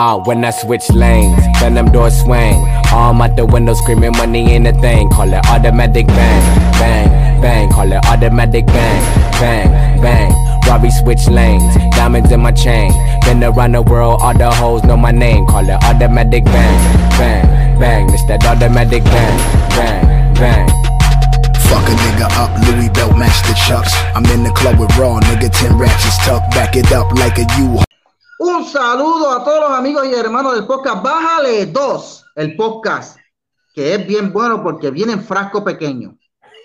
[0.00, 2.54] Ah, when I switch lanes, then them doors swing.
[2.92, 5.10] Arm out the window screaming money in a thing.
[5.10, 7.68] Call it automatic bang, bang, bang.
[7.70, 9.02] Call it automatic bang,
[9.40, 10.32] bang, bang.
[10.68, 12.92] Robbie switch lanes, diamonds in my chain.
[13.24, 15.46] Been around the world, all the hoes know my name.
[15.46, 16.78] Call it automatic bang,
[17.18, 18.14] bang, bang.
[18.14, 19.38] It's that automatic bang,
[19.74, 20.68] bang, bang.
[21.66, 23.92] Fuck a nigga up, Louis belt match the chucks.
[24.14, 26.54] I'm in the club with Raw, nigga, 10 ratchets tucked.
[26.54, 27.87] Back it up like a U.
[28.38, 31.02] Un saludo a todos los amigos y hermanos del podcast.
[31.02, 33.18] Bájale dos, el podcast,
[33.74, 36.16] que es bien bueno porque viene en frasco pequeño.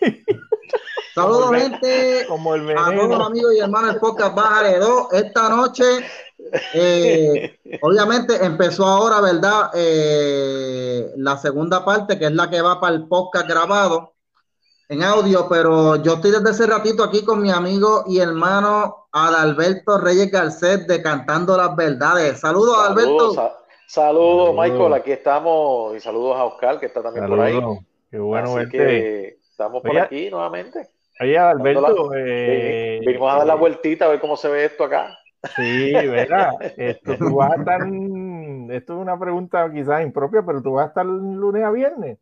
[1.16, 2.26] Saludos, Como el- gente.
[2.28, 4.36] como el a todos los amigos y hermanos del podcast.
[4.36, 5.08] Bájale dos.
[5.14, 5.84] Esta noche,
[6.74, 9.70] eh, obviamente, empezó ahora, ¿verdad?
[9.76, 14.13] Eh, la segunda parte, que es la que va para el podcast grabado
[14.94, 19.98] en audio, pero yo estoy desde hace ratito aquí con mi amigo y hermano Adalberto
[20.00, 22.40] Reyes Garcet de Cantando las Verdades.
[22.40, 23.34] Saludos, Saludos, Adalberto.
[23.34, 23.58] sa-
[23.88, 24.56] saludos, Saludos.
[24.56, 24.94] Michael.
[24.94, 25.96] Aquí estamos.
[25.96, 27.54] Y saludos a Oscar, que está también por ahí.
[27.54, 27.78] Saludos.
[28.10, 28.78] Qué bueno Así verte.
[28.78, 30.90] que estamos por Oye, aquí nuevamente.
[31.22, 34.48] Oye, Alberto, la- eh, Vini- Vinimos a dar la eh, vueltita a ver cómo se
[34.50, 35.18] ve esto acá.
[35.56, 36.52] Sí, ¿verdad?
[36.78, 40.88] Esto tú vas a estar, esto es una pregunta quizás impropia, pero tú vas a
[40.88, 42.18] estar lunes a viernes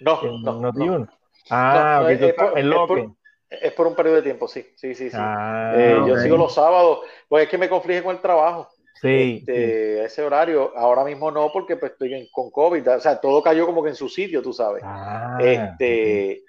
[0.00, 1.06] No, en no, no.
[1.48, 1.50] Noti1.
[1.50, 3.08] Ah, No, es- por- en es por- Loque.
[3.48, 5.16] Es por un periodo de tiempo, sí, sí, sí, sí.
[5.18, 8.68] Ah, Eh, Yo sigo los sábados, pues es que me conflige con el trabajo.
[9.00, 12.88] sí, Este, Ese horario, ahora mismo no, porque pues, estoy en- con COVID.
[12.96, 14.82] O sea, todo cayó como que en su sitio, tú sabes.
[14.84, 16.42] Ah, este,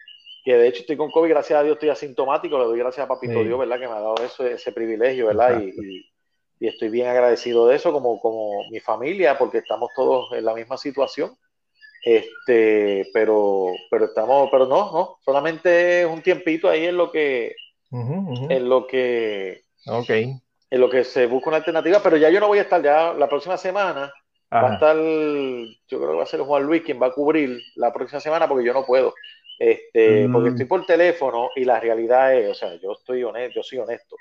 [0.44, 3.08] que de hecho estoy con COVID, gracias a Dios estoy asintomático, le doy gracias a
[3.08, 3.46] Papito Sí.
[3.48, 3.80] Dios, ¿verdad?
[3.80, 5.62] Que me ha dado eso, ese privilegio, ¿verdad?
[5.62, 6.06] Y-
[6.60, 10.56] y estoy bien agradecido de eso, como, como mi familia, porque estamos todos en la
[10.56, 11.38] misma situación.
[12.04, 17.56] Este, pero, pero estamos, pero no, no, solamente es un tiempito ahí en lo que,
[17.92, 20.10] en lo que, Ok.
[20.10, 20.42] en
[20.82, 23.28] lo que se busca una alternativa, pero ya yo no voy a estar ya la
[23.28, 24.14] próxima semana.
[24.54, 24.74] Va a Ajá.
[24.76, 28.22] estar, yo creo que va a ser Juan Luis quien va a cubrir la próxima
[28.22, 29.14] semana porque yo no puedo.
[29.60, 30.32] Este, Mm.
[30.32, 33.80] porque estoy por teléfono y la realidad es, o sea, yo estoy honesto, yo soy
[33.80, 34.16] honesto.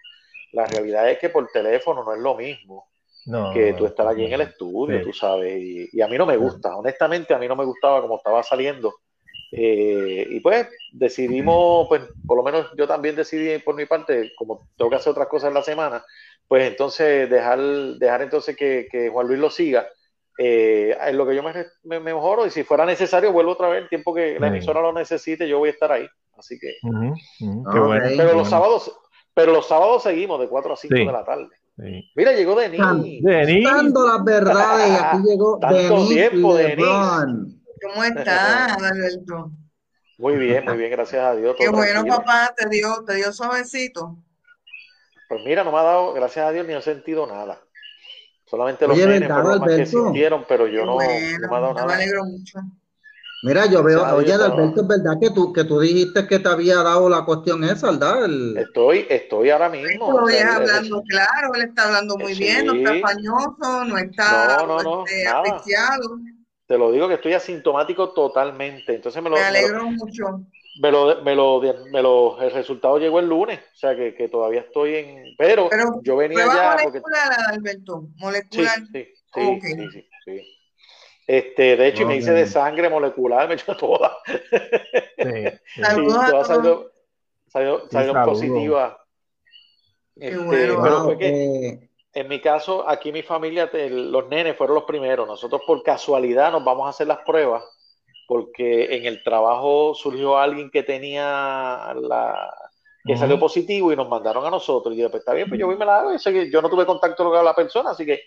[0.53, 2.89] La realidad es que por teléfono no es lo mismo
[3.26, 5.04] No, que tú estar allí en el estudio, Sí.
[5.04, 8.00] tú sabes, y, y a mí no me gusta, honestamente a mí no me gustaba
[8.00, 8.94] como estaba saliendo.
[9.53, 14.69] Eh, y pues decidimos, pues por lo menos yo también decidí por mi parte, como
[14.76, 16.04] tengo que hacer otras cosas en la semana,
[16.48, 17.59] pues entonces dejar,
[17.98, 19.87] dejar entonces que, que Juan Luis lo siga.
[20.38, 21.53] Eh, en lo que yo me,
[21.84, 24.82] me, me mejoro y si fuera necesario vuelvo otra vez el tiempo que la emisora
[24.82, 26.06] lo necesite yo voy a estar ahí
[26.37, 27.14] así que bueno.
[28.19, 28.94] pero los sábados
[29.32, 31.06] pero los sábados seguimos de 4 a 5 Sí.
[31.06, 31.48] de la tarde
[31.78, 32.10] Sí.
[32.14, 32.81] mira llegó Denis
[33.22, 34.88] Denis, las verdades.
[34.88, 36.87] Y aquí llegó Tanto Denis tiempo, Denis.
[37.82, 39.50] ¿Cómo estás, Alberto?
[40.19, 42.16] muy bien muy bien gracias a Dios Qué bueno, tranquilo.
[42.16, 44.16] papá, te dio, te dio suavecito.
[45.28, 47.60] Pues mira, no me ha dado, gracias a Dios, ni he sentido nada.
[48.47, 51.48] Solamente los Oye, nenes ¿verdad, fueron los más que sintieron, pero yo no, bueno, no
[51.50, 51.94] me ha dado yo me nada.
[51.97, 52.60] alegro mucho.
[53.47, 56.49] Mira, yo veo, oye, Dios, Adalberto, es verdad que tú, que tú dijiste que te
[56.49, 58.25] había dado la cuestión esa, ¿verdad?
[58.25, 60.19] El- Estoy, estoy ahora mismo.
[60.21, 62.43] Lo sea, el- el- hablando claro, él está hablando muy Sí.
[62.43, 66.19] bien, no está pañoso, no está No, no, no, este, asfixiado.
[66.67, 68.97] Te lo digo que estoy asintomático totalmente.
[68.97, 70.25] Entonces me lo, Me me lo, alegro mucho.
[70.83, 71.61] me lo, me lo-
[71.93, 73.61] me lo- el resultado llegó el lunes.
[73.61, 75.23] O sea que, que todavía estoy en.
[75.39, 76.99] Pero, Pero yo venía ya porque.
[76.99, 78.79] molecular, Alberto, molecular.
[78.93, 79.62] sí, sí, Ok.
[79.62, 80.56] sí, sí, sí.
[81.26, 84.12] Este, de hecho, y me hice de sangre molecular, me he hecho todas.
[84.25, 84.34] sí,
[85.16, 86.06] sí.
[86.06, 86.87] Todas salieron,
[87.48, 88.97] salieron, salieron positivas.
[90.14, 90.82] Este, bueno.
[90.82, 95.26] pero fue que eh, en mi caso, aquí mi familia, los nenes fueron los primeros.
[95.26, 97.64] Nosotros por casualidad nos vamos a hacer las pruebas
[98.26, 102.54] porque en el trabajo surgió alguien que tenía la
[103.04, 104.94] que salió positivo y nos mandaron a nosotros.
[104.94, 106.12] Y yo, pues está bien, pues yo voy y me la hago.
[106.12, 108.22] Yo, sé que yo no tuve contacto con la persona, así que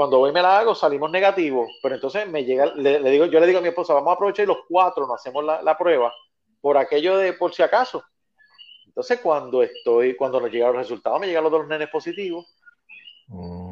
[0.00, 1.68] cuando voy y me la hago salimos negativos.
[1.82, 4.14] Pero entonces me llega, le, le digo, yo le digo a mi esposa, vamos a
[4.14, 6.10] aprovechar y los cuatro nos hacemos la, la prueba
[6.58, 8.02] por aquello de por si acaso.
[8.86, 12.46] Entonces cuando estoy, cuando nos llegaron los resultados, me llegan los dos nenes positivos.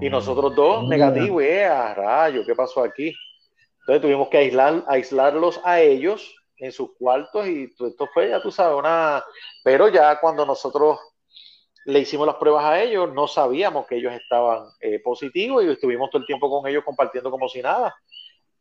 [0.03, 3.17] Y nosotros dos negativos, eh, a rayo, ¿qué pasó aquí?
[3.81, 8.51] Entonces tuvimos que aislar, aislarlos a ellos en sus cuartos y esto fue, ya tú
[8.51, 9.25] sabes, una...
[9.65, 10.99] Pero ya cuando nosotros
[11.89, 16.11] le hicimos las pruebas a ellos, no sabíamos que ellos estaban eh, positivos y estuvimos
[16.11, 17.97] todo el tiempo con ellos compartiendo como si nada.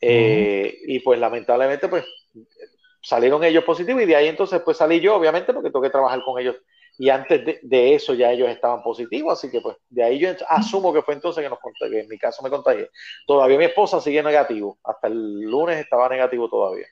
[0.02, 2.06] Eh, Y pues lamentablemente pues
[3.02, 6.22] salieron ellos positivos y de ahí entonces pues salí yo, obviamente, porque tengo que trabajar
[6.24, 6.56] con ellos
[7.00, 10.30] y antes de, de eso ya ellos estaban positivos, así que pues de ahí yo
[10.50, 12.90] asumo que fue entonces que nos contagié, que en mi caso me contagié.
[13.26, 16.88] Todavía mi esposa sigue negativo, hasta el lunes estaba negativo todavía.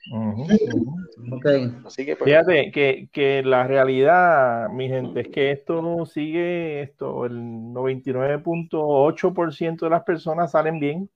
[1.32, 1.46] Ok.
[1.84, 7.26] Así que pues, Fíjate que, que la realidad, mi gente, es que esto sigue, esto,
[7.26, 11.10] el 99.8% de las personas salen bien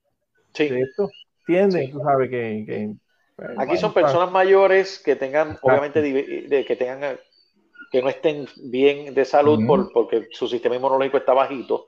[0.53, 0.67] sí.
[0.67, 1.09] de esto.
[1.47, 1.85] ¿Entiendes?
[1.87, 1.91] Sí.
[1.91, 2.63] Tú sabes que...
[2.65, 2.91] que,
[3.35, 5.67] pues, Aquí son personas mayores que tengan, Exacto.
[5.67, 7.17] obviamente, que tengan,
[7.91, 11.87] que no estén bien de salud por- porque su sistema inmunológico está bajito,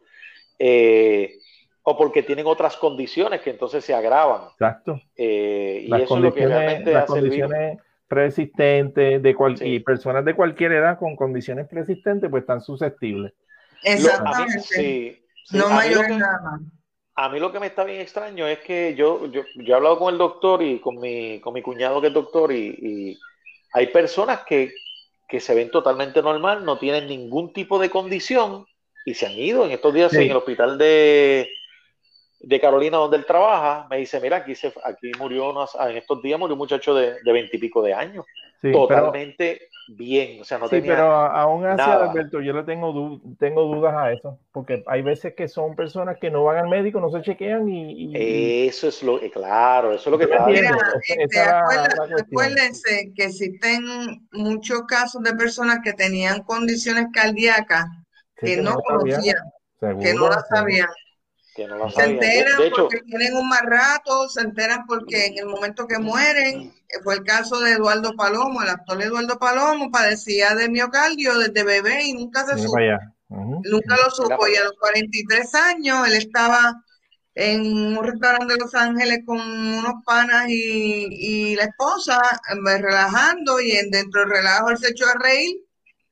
[0.60, 1.38] eh,
[1.84, 4.50] o porque tienen otras condiciones que entonces se agravan.
[4.52, 5.00] Exacto.
[5.16, 7.40] Eh, y Las eso es lo que condiciones, realmente las hace el virus.
[7.48, 9.66] condiciones preexistentes de cual, Sí.
[9.66, 13.34] y personas de cualquier edad con condiciones preexistentes pues están susceptibles.
[13.34, 14.60] Lo- a mí, Exactamente.
[14.62, 16.62] sí, sí, no a mí lo mayores que- nada más.
[17.16, 20.00] A mí lo que me está bien extraño es que yo, yo, yo he hablado
[20.00, 23.20] con el doctor y con mi, con mi cuñado que es doctor y, y
[23.74, 24.72] hay personas que,
[25.34, 28.68] que se ven totalmente normal, no tienen ningún tipo de condición
[29.04, 29.66] y se han ido.
[29.66, 30.20] En estos días Sí.
[30.26, 31.50] en el hospital de,
[32.40, 36.22] de Carolina donde él trabaja, me dice, mira, aquí, se, aquí murió, unos- en estos
[36.22, 38.26] días murió un muchacho de de veintipico de años,
[38.62, 40.94] Sí, totalmente bien, o sea, no sí, tenía...
[40.94, 42.10] pero aún así, nada.
[42.12, 46.18] Alberto, yo le tengo, du- tengo dudas a eso, porque hay veces que son personas
[46.20, 47.92] que no van al médico, no se chequean y...
[48.14, 50.26] y- Eso es lo, eh, claro, eso es lo que.
[50.46, 51.40] Mira, Esa- este,
[52.12, 52.22] cuestión.
[52.22, 53.84] acuérdense que existen
[54.32, 57.86] muchos casos de personas que tenían condiciones cardíacas
[58.40, 59.36] Sí, que no conocían,
[59.80, 60.88] que no las sabían.
[61.56, 62.02] Que no la Se.
[62.02, 66.00] De- enteran hecho, porque tienen un mal rato, se enteran porque en el momento que
[66.00, 71.38] mueren, eh, fue el caso de Eduardo Palomo, el actor Eduardo Palomo padecía de miocardio
[71.38, 72.78] desde bebé y nunca se supo,
[73.30, 74.48] nunca lo supo.
[74.48, 76.84] Y a los 43 años él estaba
[77.36, 77.62] en
[77.98, 82.20] un restaurante de Los Ángeles con unos panas y, y la esposa,
[82.80, 85.56] relajando y en, dentro del relajo él se echó a reír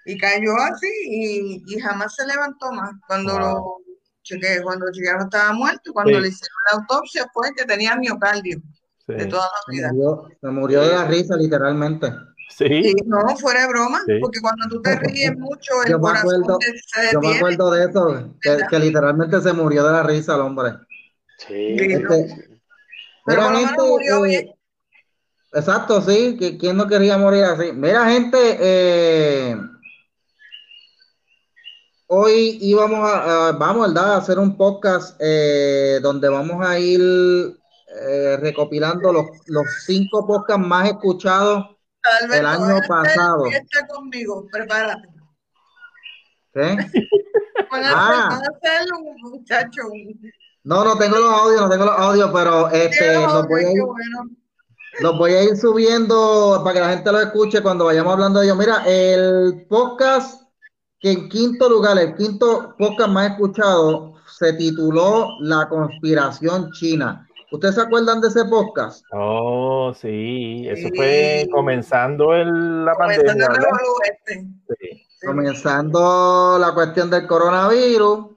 [0.06, 2.92] y cayó así y, y jamás se levantó más.
[3.08, 3.40] Cuando Wow.
[3.42, 3.78] lo
[4.24, 6.22] chequeé, cuando chequearon estaba muerto, cuando Sí.
[6.22, 8.62] le hicieron la autopsia fue que tenía miocardio
[9.08, 9.14] Sí.
[9.14, 9.92] de toda la Se vida.
[9.94, 12.14] murió, se murió de la risa, literalmente.
[12.50, 12.66] Sí.
[12.66, 14.20] Y no, fuera de broma, Sí.
[14.22, 17.38] porque cuando tú te ríes mucho, el Yo me corazón acuerdo- se Yo me detiene.
[17.38, 18.36] acuerdo de eso,
[18.70, 20.74] que, literalmente se murió de la risa el hombre.
[21.38, 22.14] sí, Sí, ¿no?
[22.14, 22.26] sí.
[23.26, 24.52] Pero Mira, por gente, murió eh, bien.
[25.54, 27.72] exacto, sí, que quién no quería morir así.
[27.74, 29.56] Mira, gente, eh,
[32.14, 34.16] hoy íbamos a, a- vamos, ¿verdad?
[34.16, 37.00] a hacer un podcast eh, donde vamos a ir
[38.02, 41.66] eh, recopilando los, los cinco podcasts más escuchados.
[42.22, 43.46] Alberto, año van a hacer pasado.
[43.46, 45.08] fiesta conmigo, prepárate.
[46.54, 46.78] ¿Qué?
[47.72, 48.42] Van a, Ah.
[49.22, 49.82] muchacho.
[50.64, 53.82] No, no tengo los audios, no tengo los audios, pero este, los voy a ir,
[53.84, 54.30] bueno.
[55.00, 58.48] los voy a ir subiendo para que la gente lo escuche cuando vayamos hablando de
[58.48, 58.58] ellos.
[58.58, 60.41] Mira, el podcast
[61.02, 67.28] que en quinto lugar, el quinto podcast más escuchado, se tituló La conspiración china.
[67.52, 69.04] ¿Ustedes se acuerdan de ese podcast?
[69.12, 70.66] Oh, sí.
[70.70, 70.94] Eso Sí.
[70.96, 74.48] fue comenzando el, la Comenzando pandemia, el este.
[74.80, 75.06] Sí.
[75.20, 75.28] Sí.
[75.28, 78.28] Comenzando la cuestión del coronavirus,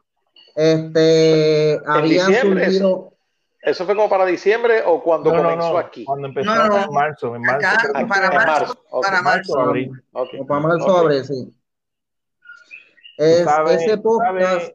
[0.57, 3.11] este, habían diciembre, surgido,
[3.63, 5.79] ¿Eso fue como para diciembre o cuando No, comenzó no.
[5.79, 6.05] aquí?
[6.05, 6.85] Cuando empezó No, no.
[6.85, 7.67] en marzo, en marzo.
[7.67, 9.61] Acá, para en fue marzo, para marzo, marzo.
[9.61, 10.03] abril.
[10.13, 10.99] Ok, o para marzo, ok.
[11.05, 11.55] abril, sí.
[13.17, 14.75] Tú Es, sabes, ese tú podcast, sabes-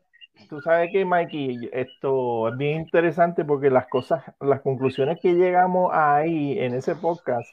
[0.50, 5.92] tú sabes que, Mikey, esto es bien interesante porque las cosas, las conclusiones que llegamos
[5.94, 7.50] ahí en ese podcast,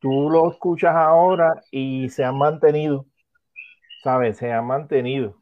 [0.00, 3.06] tú lo escuchas ahora y se han mantenido,
[4.02, 4.38] ¿sabes?
[4.38, 5.36] Se han mantenido.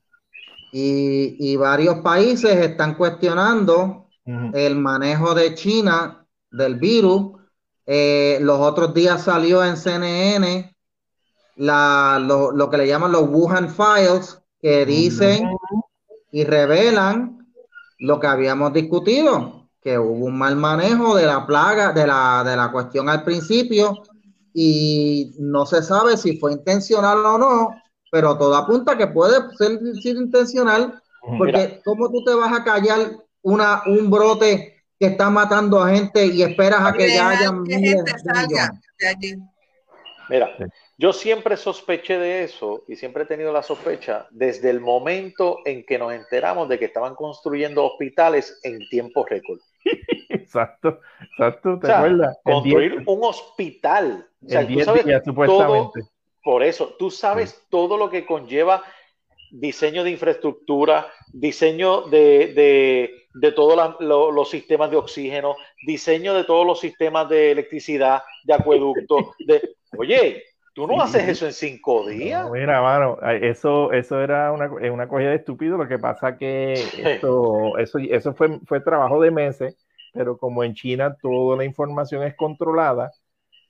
[0.73, 4.09] y, y varios países están cuestionando
[4.51, 7.33] el manejo de China del virus.
[7.87, 10.77] Eh, los otros días salió en CNN
[11.57, 15.47] la, lo, lo que le llaman los Wuhan Files, que dicen
[16.33, 17.47] y revelan
[17.99, 22.57] lo que habíamos discutido, que hubo un mal manejo de la plaga, de la, de
[22.57, 23.93] la cuestión al principio,
[24.55, 29.79] y no se sabe si fue intencional o no, pero todo apunta que puede ser,
[30.01, 30.99] ser intencional,
[31.37, 36.25] porque ¿cómo tú te vas a callar una, un brote que está matando a gente
[36.25, 38.81] y esperas a que ya Dejar hayan que miles gente de salga millones?
[38.99, 39.35] de allí.
[40.31, 40.65] Mira, Sí.
[40.97, 45.85] Yo siempre sospeché de eso y siempre he tenido la sospecha desde el momento en
[45.85, 49.59] que nos enteramos de que estaban construyendo hospitales en tiempo récord.
[50.29, 52.39] Exacto, exacto, ¿te O sea, acuerdas?
[52.43, 54.29] Construir diez- un hospital.
[54.45, 56.01] O sea, en tú 10 sabes días, todo, supuestamente.
[56.43, 58.83] por eso, tú sabes todo lo que conlleva
[59.51, 66.45] diseño de infraestructura, diseño de, de, de todos lo- los sistemas de oxígeno, diseño de
[66.45, 69.35] todos los sistemas de electricidad, de acueducto.
[69.47, 70.43] De, oye,
[70.75, 72.51] Tú no haces eso en cinco días.
[72.51, 75.77] mira, mano, eso, eso era una, una cogida de estúpido.
[75.77, 79.77] Lo que pasa que esto, eso, eso fue, fue trabajo de meses,
[80.13, 83.13] pero como en China toda la información es controlada,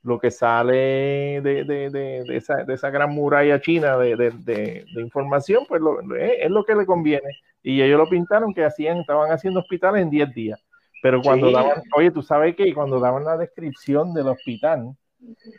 [0.04, 5.82] lo que sale de, de, de, esa, de esa, gran muralla china de, información, pues
[6.18, 7.28] es, lo que le conviene.
[7.62, 10.61] Y ellos lo pintaron que hacían, estaban haciendo hospitales en 10 días.
[11.02, 14.94] Pero cuando daban, oye, tú sabes que cuando daban la descripción del hospital,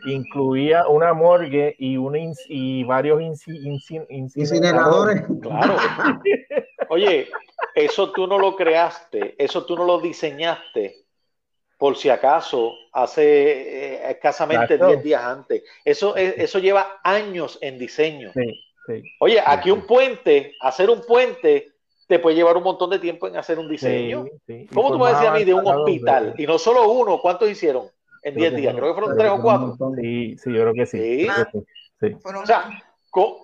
[0.06, 3.22] incluía una morgue y, una y varios
[4.10, 5.24] incineradores.
[5.42, 5.76] Claro.
[6.90, 7.30] Oye,
[7.74, 11.06] eso tú no lo creaste, eso tú no lo diseñaste
[11.78, 13.24] por si acaso, hace
[13.96, 15.64] eh, escasamente 10 días antes.
[15.84, 18.32] Eso, eso lleva años en diseño.
[19.20, 21.74] Oye, aquí un puente, hacer un puente,
[22.08, 24.26] te puede llevar un montón de tiempo en hacer un diseño.
[24.74, 26.34] ¿Cómo tú puedes decir a mí de un hospital?
[26.38, 27.90] Y no solo uno, ¿cuántos hicieron?
[28.26, 29.78] En 10 días, creo que fueron 3 o 4.
[29.96, 31.28] Sí, sí, yo creo que sí.
[32.24, 32.70] O sea,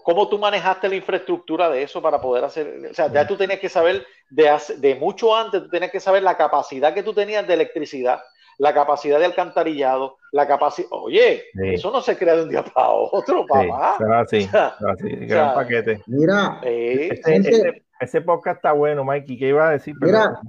[0.03, 2.89] ¿Cómo, tú manejaste la infraestructura de eso para poder hacer?
[2.91, 6.23] O sea, ya tú tenías que saber de, de mucho antes, tú tenías que saber
[6.23, 8.19] la capacidad que tú tenías de electricidad,
[8.61, 10.87] la capacidad de alcantarillado, la capacidad.
[10.91, 13.97] Oye, eso no se crea de un día para otro, papá.
[14.29, 16.03] Sí, así, gran paquete.
[16.05, 19.39] Mira, ese, podcast está bueno, Mikey.
[19.39, 19.95] ¿Qué iba a decir?
[19.99, 20.39] Mira,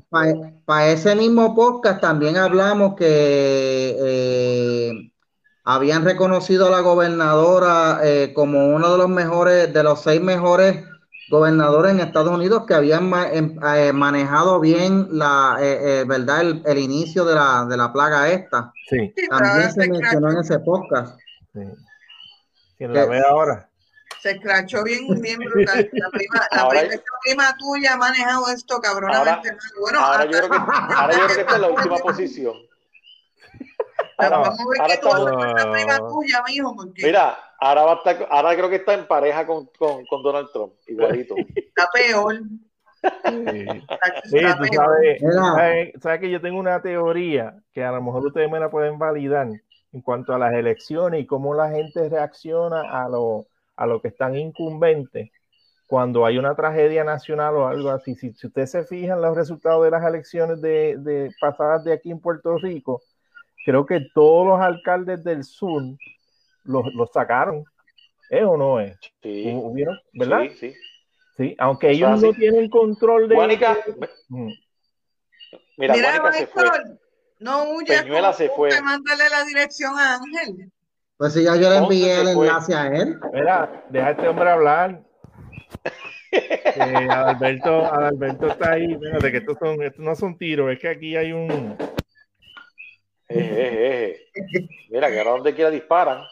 [0.67, 3.97] para ese mismo podcast también hablamos que.
[3.99, 4.93] Eh,
[5.65, 10.85] habían reconocido a la gobernadora eh, como uno de los mejores, de los seis mejores
[11.33, 17.25] gobernadores en Estados Unidos que habían em, eh, manejado bien la eh, verdad el, inicio
[17.25, 18.71] de la, de la plaga esta.
[18.91, 19.15] Sí.
[19.31, 21.19] También se mencionó en ese podcast.
[21.55, 21.61] Sí.
[22.77, 23.67] ¿Quién la ve ahora?
[24.21, 25.89] Se escrachó bien, bien brutal.
[25.91, 26.69] La prima, la
[27.25, 29.49] prima, tuya ha manejado esto cabronamente.
[29.49, 32.57] Ahora, bueno, ahora, yo creo que, ahora yo creo que esta es la última posición.
[37.07, 40.49] Mira, ahora, va a estar, ahora creo que está en pareja con, con, con Donald
[40.53, 41.35] Trump, igualito.
[41.57, 42.41] Está peor.
[44.25, 44.39] Sí.
[44.39, 48.71] tú sabes, sabes, que yo tengo una teoría que a lo mejor ustedes me la
[48.71, 49.49] pueden validar
[49.93, 54.09] en cuanto a las elecciones y cómo la gente reacciona a lo, a lo que
[54.09, 55.31] están incumbentes
[55.87, 58.15] cuando hay una tragedia nacional o algo así.
[58.15, 62.11] Si, si ustedes se fijan los resultados de las elecciones de, de pasadas de aquí
[62.11, 63.03] en Puerto Rico,
[63.65, 65.83] creo que todos los alcaldes del sur
[66.65, 67.65] los, sacaron.
[68.31, 68.97] ¿Es o no es?
[69.23, 69.55] Sí.
[70.13, 70.43] ¿Verdad?
[70.43, 70.75] Sí, sí.
[71.37, 73.35] Sí, aunque ellos no tienen control de.
[73.35, 73.79] Juanica,
[74.29, 74.49] mm.
[75.79, 76.65] Mira, Mira se fue.
[77.41, 78.03] No huyas.
[78.03, 78.71] Peñuela se fue.
[78.83, 80.71] Mándale la dirección a Ángel.
[81.17, 83.19] Pues si ya yo le envié el enlace a él.
[83.33, 85.03] Mira, deja a este hombre hablar.
[86.33, 88.97] eh, Adalberto, Adalberto está ahí.
[88.99, 91.77] Fíjate que estos, son, estos no son tiros, es que aquí hay un,
[93.35, 94.69] eh, eh, eh.
[94.91, 96.23] Mira, que ahora donde quiera disparan.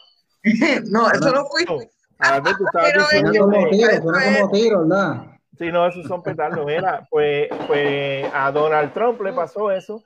[0.89, 1.89] no, eso no fue.
[2.19, 5.25] A ver, tú sabes Pero como tiros, como tiros, ¿verdad?
[5.57, 6.65] Sí, no, esos son petardos.
[6.65, 10.03] Mira, pues, pues a Donald Trump le pasó eso.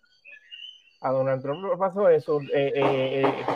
[1.01, 2.39] A Donald Trump le pasó eso.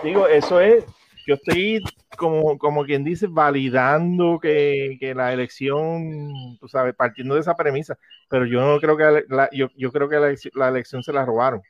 [0.03, 0.85] digo, eso es,
[1.25, 1.81] yo estoy
[2.17, 7.97] como, como quien dice, validando que, que, la elección, tú sabes, partiendo de esa premisa,
[8.29, 11.25] pero yo no creo que la, yo, yo creo que la, la elección se la
[11.25, 11.61] robaron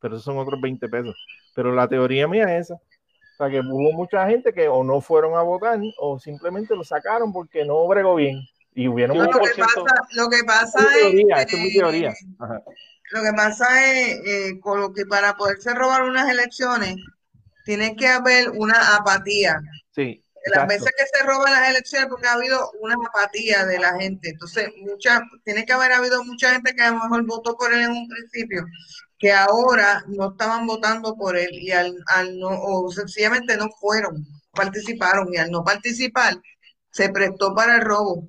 [0.00, 1.16] pero esos son otros 20 pesos.
[1.54, 2.74] Pero la teoría mía es esa.
[2.74, 6.84] O sea, que hubo mucha gente que o no fueron a votar o simplemente lo
[6.84, 8.40] sacaron porque no bregó bien.
[8.74, 9.80] Y hubieron lo, que pasa,
[10.12, 12.14] lo que pasa es, teoría.
[13.10, 16.96] Lo que pasa es eh, con lo que para poderse robar unas elecciones
[17.64, 19.60] tiene que haber una apatía.
[19.92, 20.22] Sí.
[20.46, 24.30] Las veces que se roban las elecciones porque ha habido una apatía de la gente.
[24.30, 27.80] Entonces, mucha, tiene que haber habido mucha gente que a lo mejor votó por él
[27.80, 28.64] en un principio
[29.18, 31.94] que ahora no estaban votando por él y al,
[32.38, 36.34] no, o sencillamente no fueron, participaron y al no participar
[36.90, 38.28] se prestó para el robo.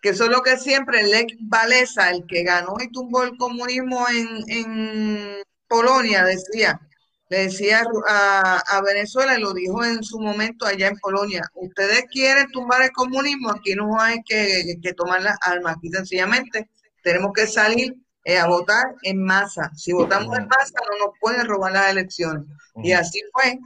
[0.00, 4.04] Que eso es lo que siempre Lech Walesa, el que ganó y tumbó el comunismo
[4.08, 6.80] en, en Polonia, decía,
[7.28, 12.50] le decía a, Venezuela, y lo dijo en su momento allá en Polonia, ustedes quieren
[12.50, 16.68] tumbar el comunismo, aquí no hay que, que tomar las armas, aquí sencillamente
[17.02, 19.70] tenemos que salir eh, a votar en masa.
[19.74, 22.44] Si votamos en masa, no nos pueden robar las elecciones.
[22.76, 23.58] Y así fue.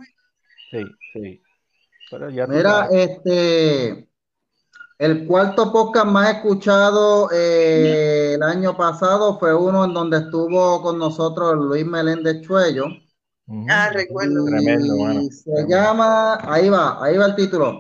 [0.71, 1.43] Sí, sí.
[2.49, 4.09] Mira, este,
[4.99, 10.99] el cuarto podcast más escuchado eh, el año pasado fue uno en donde estuvo con
[10.99, 12.87] nosotros Luis Meléndez Chuello.
[13.69, 14.45] Ah, recuerdo.
[14.47, 17.79] se llama, ahí va, ahí va el título.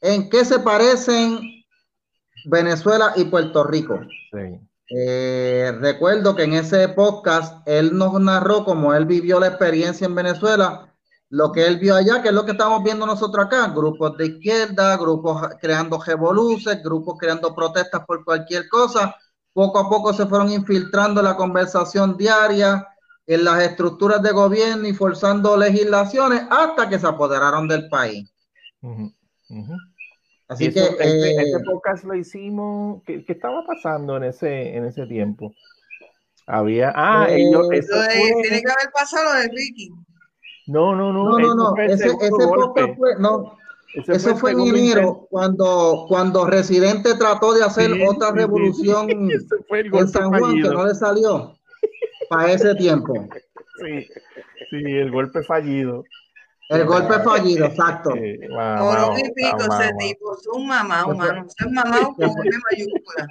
[0.00, 1.40] ¿En qué se parecen
[2.46, 4.00] Venezuela y Puerto Rico?
[4.32, 4.58] Sí.
[4.94, 10.14] Eh, recuerdo que en ese podcast él nos narró cómo él vivió la experiencia en
[10.14, 10.92] Venezuela
[11.32, 14.26] lo que él vio allá, que es lo que estamos viendo nosotros acá, grupos de
[14.26, 19.16] izquierda, grupos creando revoluciones, grupos creando protestas por cualquier cosa,
[19.54, 22.86] poco a poco se fueron infiltrando la conversación diaria
[23.26, 28.30] en las estructuras de gobierno y forzando legislaciones hasta que se apoderaron del país.
[30.52, 33.02] Así que este, este, eh, podcast lo hicimos.
[33.06, 35.54] ¿qué, estaba pasando en ese, en ese tiempo?
[36.46, 36.92] Había.
[36.94, 39.90] Ah, eh, ellos, tiene que haber pasado lo de Ricky.
[40.66, 41.28] No, no, no.
[41.30, 41.76] No, no, no.
[41.76, 43.18] Ese, ese podcast fue.
[43.18, 43.56] No.
[43.94, 50.54] Eso fue, en enero, cuando, cuando Residente trató de hacer otra revolución en San Juan,
[50.54, 51.54] que no le salió
[52.30, 53.28] para ese tiempo.
[53.78, 54.08] Sí,
[54.70, 56.04] sí, el golpe fallido.
[56.72, 58.12] El golpe fallido, exacto.
[58.12, 63.28] Sí, wow, y pico ese tipo, es un mamá, humano, es mamá con una mayúscula.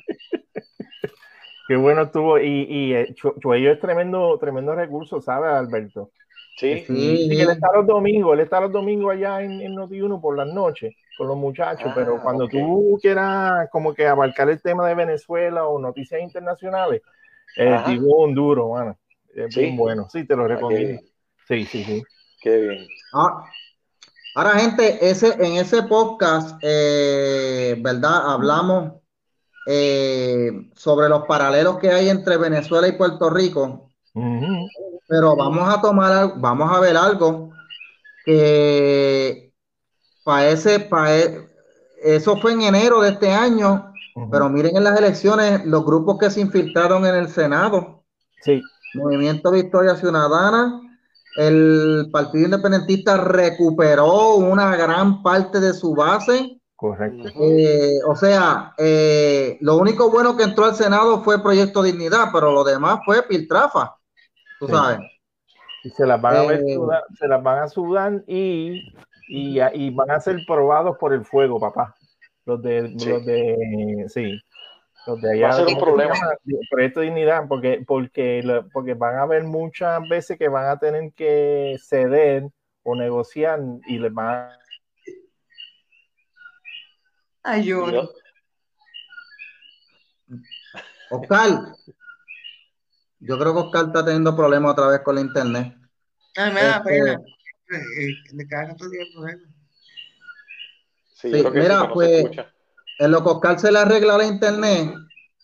[1.67, 6.11] Qué bueno estuvo, y, y eh, Chuello es tremendo, tremendo recurso, ¿sabes, Alberto?
[6.57, 6.83] Sí.
[6.85, 7.41] sí.
[7.41, 10.93] él está los domingos, él está los domingos allá en, en Noti1 por las noches
[11.17, 15.65] con los muchachos, ah, pero cuando tú quieras como que abarcar el tema de Venezuela
[15.65, 17.01] o noticias internacionales,
[17.55, 18.97] el tipo un duro, mano.
[19.33, 19.73] Es ¿Sí?
[19.77, 21.01] bueno, sí, te lo recomiendo.
[21.47, 22.03] sí, sí, sí.
[22.41, 22.87] Qué bien.
[23.13, 23.45] Ah,
[24.35, 28.31] ahora, gente, ese, en ese podcast, eh, ¿verdad?
[28.31, 28.93] Hablamos
[29.67, 33.91] eh, sobre los paralelos que hay entre Venezuela y Puerto Rico.
[35.07, 37.51] Pero vamos a tomar, vamos a ver algo
[38.25, 39.53] que
[40.23, 41.51] parece, parece
[42.01, 43.93] eso fue en enero de este año,
[44.31, 48.03] pero miren en las elecciones los grupos que se infiltraron en el Senado.
[48.41, 48.61] Sí.
[48.95, 50.81] Movimiento Victoria Ciudadana,
[51.37, 56.59] el Partido Independentista recuperó una gran parte de su base.
[56.75, 57.29] Correcto.
[57.39, 62.51] Eh, o sea, eh, lo único bueno que entró al Senado fue Proyecto Dignidad, pero
[62.51, 63.95] lo demás fue Piltrafa.
[64.59, 64.99] Tú sabes.
[65.83, 66.77] Y se las van a ver, eh,
[67.17, 68.81] se las van a sudar y,
[69.27, 71.95] y, van a ser probados por el fuego, papá.
[72.45, 74.39] Los de, los de, sí.
[75.07, 76.13] Va a ser un problema.
[76.69, 81.11] Proyecto de dignidad, porque, porque, porque van a haber muchas veces que van a tener
[81.13, 82.49] que ceder
[82.83, 84.57] o negociar y les van a.
[87.43, 88.07] Ayuda.
[91.09, 91.75] Oscar,
[93.19, 95.75] yo creo que Oscar está teniendo problemas otra vez con la internet.
[96.35, 97.21] Ay, me da este, pena.
[98.33, 99.43] Me caga todo el problema.
[101.15, 102.25] Sí, mira, pues
[103.01, 104.93] en lo que Oscar se le arregla la internet.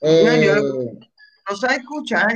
[0.01, 0.53] Eh,
[1.49, 2.27] no, se escucha.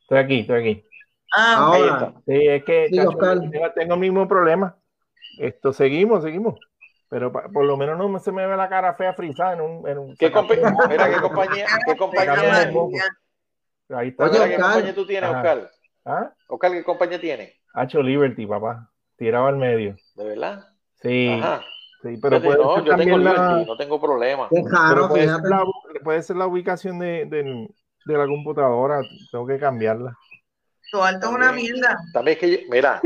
[0.00, 0.84] Estoy aquí, estoy aquí.
[1.32, 2.14] Ah, ahora.
[2.26, 2.88] Sí, es que
[3.76, 4.76] tengo el mismo problema.
[5.38, 6.58] Esto seguimos, seguimos.
[7.08, 9.88] Pero por lo menos no se me ve la cara fea frisada en un.
[9.88, 11.66] En un ¿Qué, mira, ¿qué compañía?
[11.86, 12.72] ¿Qué compañía?
[13.90, 14.24] Ahí está.
[14.24, 15.70] Oye, ¿qué compañía tú tienes, Oscar?
[16.04, 16.32] ¿Ah?
[16.48, 17.54] Oscar, ¿qué compañía tiene?
[17.74, 18.90] Hacho Liberty, papá.
[19.16, 19.94] Tirado al medio.
[20.16, 20.66] ¿De verdad?
[21.00, 21.28] Sí.
[21.28, 21.62] Ajá.
[22.02, 23.64] Sí, pero puede no, ser yo tengo la...
[23.66, 24.48] no tengo problema.
[24.48, 25.64] Claro, puede, ser la,
[26.04, 27.68] puede, ser la, ubicación de, de,
[28.04, 29.00] de, la computadora,
[29.32, 30.16] tengo que cambiarla.
[30.92, 31.98] Tu alto es una mierda.
[32.12, 33.00] También es que, yo, mira,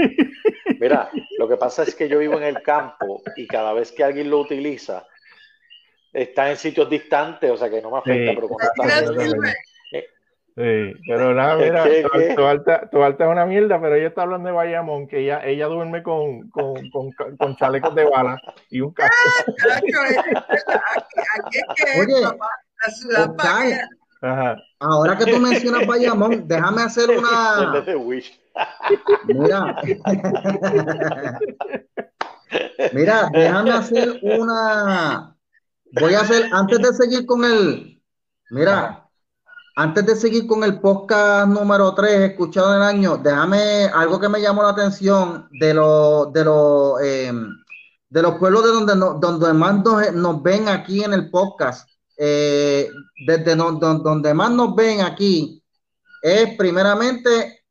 [0.80, 4.04] mira, lo que pasa es que yo vivo en el campo y cada vez que
[4.04, 5.06] alguien lo utiliza,
[6.12, 8.36] está en sitios distantes, o sea que no me afecta, sí.
[8.36, 9.54] pero cuando está
[10.56, 11.84] Sí, pero nada, mira,
[12.34, 15.44] tu, alta, tu alta es una mierda, pero ella está hablando de Bayamón, que ella,
[15.44, 19.14] ella duerme con, con, con, con chalecos de bala y un casco.
[21.98, 22.26] Oye,
[23.16, 23.78] Oscar,
[24.80, 27.84] ahora que tú mencionas Bayamón, déjame hacer una.
[29.24, 29.76] Mira,
[32.92, 35.36] mira, déjame hacer una.
[35.92, 38.02] Voy a hacer, antes de seguir con el.
[38.50, 39.09] Mira,
[39.82, 44.28] antes de seguir con el podcast número 3, escuchado en el año, déjame algo que
[44.28, 47.32] me llamó la atención de, los de, los eh,
[48.10, 51.88] de los pueblos de donde, no, donde más nos, nos, ven aquí en el podcast.
[52.18, 52.90] Eh,
[53.26, 55.62] desde donde más nos ven aquí
[56.20, 57.64] es primeramente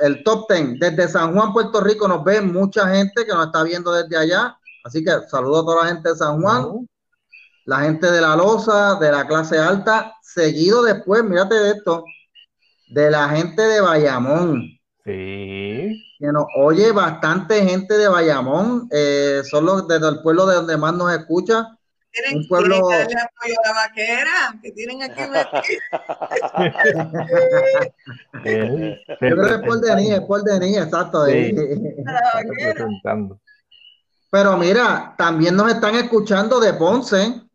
[0.00, 0.78] el top 10.
[0.78, 4.58] Desde San Juan, Puerto Rico, nos ven mucha gente que nos está viendo desde allá.
[4.84, 6.86] Así que saludo a toda la gente de San Juan.
[7.66, 12.04] La gente de la loza, de la clase alta, seguido después, mírate de esto,
[12.88, 14.78] de la gente de Bayamón.
[15.04, 16.02] Sí.
[16.18, 20.76] Que nos oye bastante gente de Bayamón, eh, son los desde el pueblo de donde
[20.76, 21.76] más nos escucha.
[22.12, 22.88] ¿Tienen, un pueblo...
[22.88, 24.60] ¿tienen que apoyo a la vaquera?
[24.62, 25.22] que tienen aquí
[29.20, 31.26] Yo creo que es por Denis, es por Denis, exacto.
[31.26, 31.54] Sí.
[34.30, 37.45] Pero mira, también nos están escuchando de Ponce.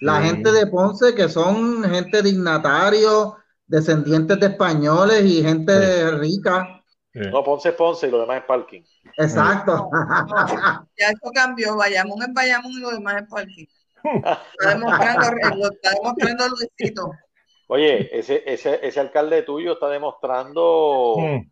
[0.00, 0.28] La sí.
[0.28, 6.10] gente de Ponce, que son gente dignatario, descendientes de españoles y gente sí.
[6.18, 6.82] rica.
[7.14, 8.82] No, Ponce es Ponce y lo demás es parking.
[9.16, 9.90] Exacto.
[10.98, 11.76] ya eso cambió.
[11.76, 13.66] Bayamón es Bayamón y lo demás es parking.
[14.04, 17.10] Está demostrando, lo está demostrando Luisito.
[17.68, 21.16] Oye, ese, ese, ese alcalde tuyo está demostrando.
[21.18, 21.50] Mm.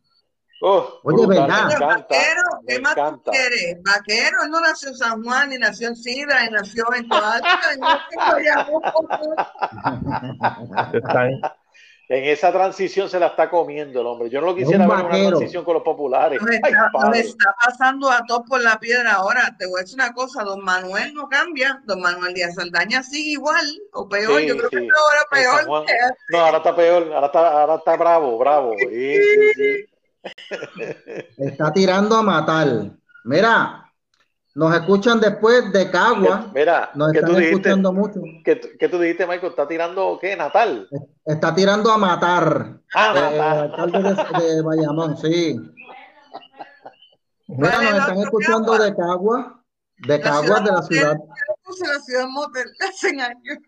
[0.60, 1.68] Oh, Oye, brutal, ¿verdad?
[1.68, 1.96] Me encanta.
[2.08, 3.82] Vaquero, me ¿qué más tú quieres?
[3.82, 7.60] Vaquero, él no nació en San Juan, ni nació en Sidra, ni nació en Toalta,
[12.08, 14.30] en esa transición se la está comiendo el hombre.
[14.30, 16.40] Yo no lo quisiera un ver en una transición con los populares.
[16.40, 17.20] Nos está, nos padre.
[17.20, 19.56] está pasando a todos por la piedra ahora.
[19.58, 23.32] Te voy a decir una cosa, don Manuel no cambia, don Manuel Díaz Saldaña sigue
[23.32, 24.84] igual, o peor, Sí, yo creo que sí.
[24.84, 25.84] En San peor.
[25.84, 25.94] Que.
[26.30, 27.12] No, ahora está peor.
[27.12, 28.74] Ahora está, ahora está bravo, bravo.
[28.78, 29.95] Sí, sí, sí.
[31.36, 32.68] Está tirando a matar.
[33.24, 33.92] Mira,
[34.54, 36.50] nos escuchan después de Cagua.
[36.54, 37.56] Mira, Nos ¿qué tú están dijiste?
[37.56, 38.20] escuchando mucho.
[38.44, 39.50] ¿Qué, tú- qué tú dijiste, Michael?
[39.50, 40.36] ¿Está tirando qué?
[40.36, 40.88] ¿Natal?
[41.24, 42.80] Está tirando a matar.
[42.94, 43.70] Ah, Eh, el Natal.
[43.94, 44.02] alcalde
[44.42, 45.56] de, de Bayamón, sí.
[47.48, 48.84] Mira, ¿Cuál es nos están escuchando Cagua?
[48.84, 49.64] de Cagua,
[49.98, 51.16] de La Cagua, ciudad de la ciudad.
[51.64, 53.58] puse la ciudad motel hace años.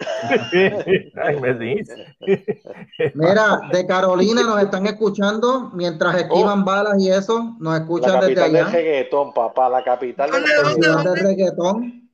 [3.14, 7.54] Mira, de Carolina nos están escuchando mientras esquivan balas y eso.
[7.58, 7.70] Nos Oh.
[7.70, 8.72] La escuchan desde capital del allá.
[8.76, 9.68] reggaetón, papá.
[9.68, 11.14] La capital del ¿Dónde, La dónde, ciudad reggaetón.
[11.14, 12.10] del reggaetón.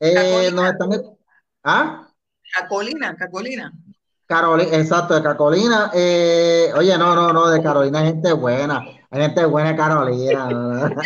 [0.00, 0.50] Eh, Carolina.
[0.50, 0.90] nos están.
[1.64, 2.08] ¿Ah?
[2.58, 3.72] Cacolina, Cacolina.
[4.26, 5.90] Carolina, exacto, de Carolina.
[5.94, 8.84] Eh, oye, no, no, no, de Carolina hay gente buena.
[9.14, 10.46] Hay gente buena de Carolina.
[10.46, 10.54] Mi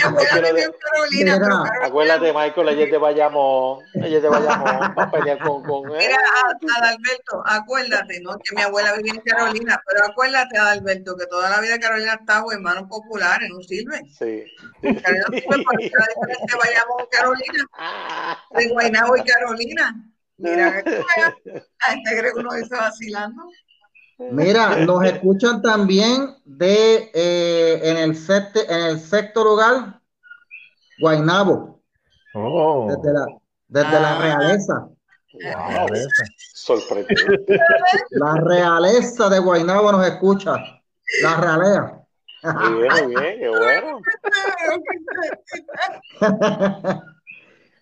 [0.01, 3.79] abuela Pero vivió en Carolina, Mira, pero Carolina- Acuérdate, Michael, ella es de Bayamón.
[3.95, 4.67] Ella es de Bayamón.
[4.99, 5.63] Va a pelear con.
[5.65, 5.99] con eh.
[5.99, 8.39] Mira, Adalberto, acuérdate, ¿no?
[8.39, 12.17] Que mi abuela vivía en Carolina, pero acuérdate, Adalberto, que toda la vida Carolina ha
[12.17, 14.01] estado en manos populares, no sirve.
[14.17, 14.45] Sí.
[14.81, 17.69] Carolina no sirve para que la diferencia vayamos a Carolina,
[18.51, 19.97] de Guaynabo y Carolina.
[20.39, 23.43] Mira, veas, la gente cree que uno está vacilando.
[24.19, 30.01] Mira, nos escuchan también de eh, en el sexto, en el sexto lugar,
[31.01, 31.81] Guaynabo,
[32.35, 33.27] Oh, desde la,
[33.69, 34.21] desde la Ah.
[34.21, 34.89] realeza.
[35.33, 35.89] wow.
[36.55, 37.61] Sorprendente.
[38.11, 40.57] La realeza de Guaynabo nos escucha.
[41.23, 42.01] La realea.
[42.43, 44.01] Muy bien, muy bien, qué bueno.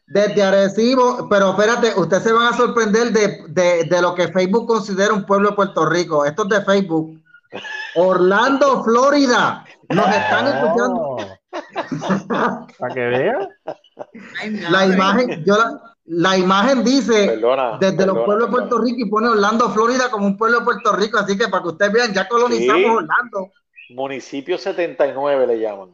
[0.06, 4.66] Desde Arecibo, pero espérate, ustedes se van a sorprender de, de- de lo que Facebook
[4.66, 6.24] considera un pueblo de Puerto Rico.
[6.24, 7.18] Esto es de Facebook.
[7.94, 9.64] Orlando, Florida.
[9.88, 11.16] Nos están escuchando.
[12.78, 13.48] Para que vean.
[14.70, 17.78] La imagen, yo la, la imagen dice Perdona.
[17.78, 18.52] desde los pueblos de.
[18.56, 21.18] Puerto Rico y pone Orlando, Florida como un pueblo de Puerto Rico.
[21.18, 22.88] Así que para que ustedes vean, ya colonizamos Sí.
[22.88, 23.52] Orlando.
[23.90, 25.90] Municipio 79 le llaman.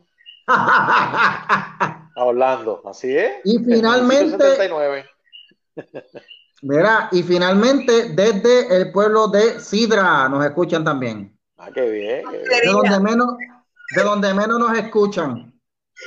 [2.16, 2.82] A Orlando.
[2.84, 3.34] Así es.
[3.44, 5.04] Y finalmente- 79.
[6.62, 11.34] Mira, y finalmente desde el pueblo de Sidra nos escuchan también.
[11.56, 12.22] Ah, qué bien.
[12.30, 12.48] qué bien.
[12.64, 13.28] De donde menos,
[13.96, 15.54] de donde menos nos escuchan.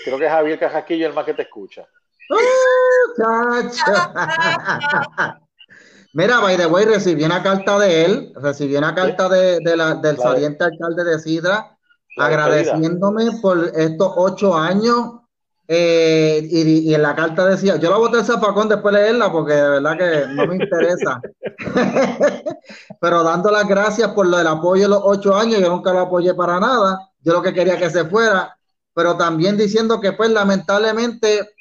[0.06, 1.88] Creo que Javier Cajasquillo es el más que te escucha.
[3.26, 3.62] ¡Ah!
[6.14, 9.96] Mira, by the way, recibí una carta de él, recibí una carta de, de la-
[9.96, 11.70] del saliente alcalde de Sidra,
[12.16, 15.22] La agradeciéndome por estos ocho años.
[15.68, 19.54] Eh, y, en la carta decía, yo la voté el zapacón después de leerla porque
[19.54, 21.22] de verdad que no me interesa.
[23.00, 26.02] Pero dando las gracias por lo del apoyo de los ocho años, yo nunca lo
[26.02, 27.10] apoyé para nada.
[27.22, 28.58] Yo lo que quería que se fuera,
[28.94, 31.54] pero también diciendo que pues lamentablemente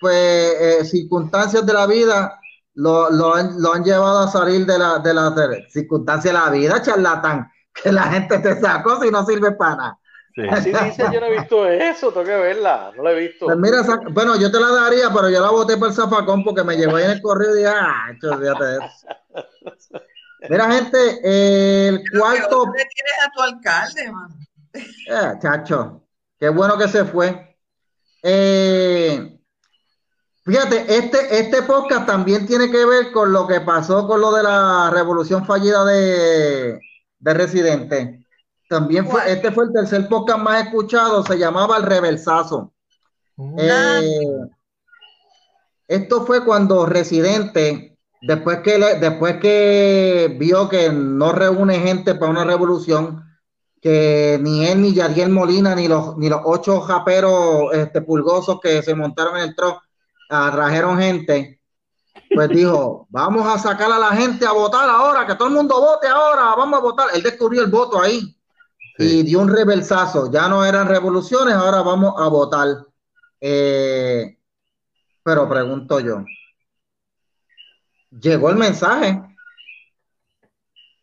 [0.00, 2.38] pues eh, circunstancias de la vida
[2.74, 5.34] lo, lo han, lo han llevado a salir de la de las
[5.72, 9.98] circunstancias de la vida, charlatán, que la gente te sacó si no sirve para nada.
[10.38, 10.48] Sí.
[10.48, 13.46] Así dice, yo no he visto eso, tengo que verla, no la he visto.
[13.46, 16.62] Pues mira, bueno, yo te la daría, pero yo la voté por el zafacón porque
[16.62, 20.00] me llegó ahí en el correo y dije, ah, olvídate de eso.
[20.48, 24.34] Mira, gente, el cuarto, ¿dónde tienes a tu alcalde, mano?
[24.74, 26.04] eh, chacho,
[26.38, 27.56] qué bueno que se fue.
[28.22, 29.40] Eh,
[30.44, 34.44] fíjate, este, este podcast también tiene que ver con lo que pasó con lo de
[34.44, 36.78] la revolución fallida de,
[37.18, 38.27] de Residente.
[38.68, 39.28] También fue, ¿Cuál?
[39.28, 42.72] este fue el tercer podcast más escuchado, se llamaba El Reversazo.
[43.56, 44.26] Eh,
[45.86, 52.30] esto fue cuando Residente, después que, le- después que vio que no reúne gente para
[52.30, 53.24] una revolución,
[53.80, 58.82] que ni él, ni Yadiel Molina, ni los, ni los ocho japeros este, pulgosos que
[58.82, 59.80] se montaron en el tro,
[60.28, 61.60] trajeron gente,
[62.34, 65.80] pues dijo, vamos a sacar a la gente a votar ahora, que todo el mundo
[65.80, 67.08] vote ahora, vamos a votar.
[67.14, 68.34] Él descubrió el voto ahí
[68.98, 70.30] y dio un reversazo.
[70.30, 72.66] Ya no eran revoluciones, ahora vamos a votar.
[73.40, 74.36] Eh,
[75.22, 76.24] pero pregunto yo,
[78.10, 79.20] ¿llegó el mensaje?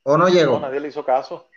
[0.03, 0.59] ¿O no No, llegó?
[0.59, 1.47] nadie le hizo caso.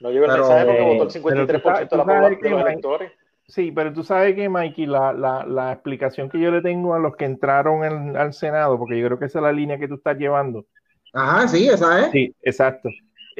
[0.00, 2.40] No llegó el Pero, mensaje porque eh, votó el pero 53% tú de, la población
[2.42, 3.12] de los Mike- electores.
[3.46, 7.00] Sí, pero tú sabes que, Mikey, la, la, la explicación que yo le tengo a
[7.00, 9.88] los que entraron en- al Senado, porque yo creo que esa es la línea que
[9.88, 10.66] tú estás llevando.
[11.12, 12.12] Ajá, sí, esa es.
[12.12, 12.90] Sí, exacto.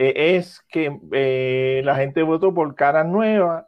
[0.02, 3.66] Eh, es que eh, la gente votó por caras nuevas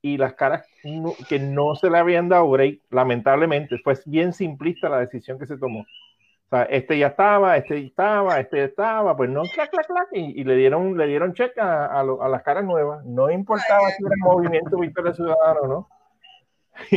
[0.00, 3.78] y las caras no- que no se le habían dado break, lamentablemente.
[3.82, 5.80] Fue bien simplista la decisión que se tomó.
[5.80, 9.86] O sea, este ya estaba, este ya estaba, este ya estaba, pues no, clac, clac,
[9.88, 13.04] clac, y, y le dieron, le dieron check a, a lo- a las caras nuevas.
[13.04, 15.88] No importaba si era movimiento Victoria Ciudadana o no.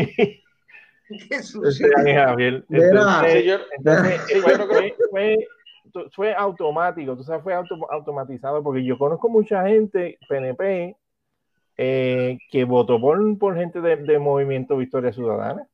[1.30, 1.88] Qué sucio.
[1.88, 2.64] Este, Javier.
[2.68, 2.86] Mira.
[2.90, 5.48] Entonces, yo- entonces, yo fue, fue-
[6.02, 10.96] fue- fue automático, tú sabes, fue auto- automatizado, porque yo conozco mucha gente, PNP,
[11.78, 15.68] eh, que votó por, por gente de, de Movimiento Victoria Ciudadana,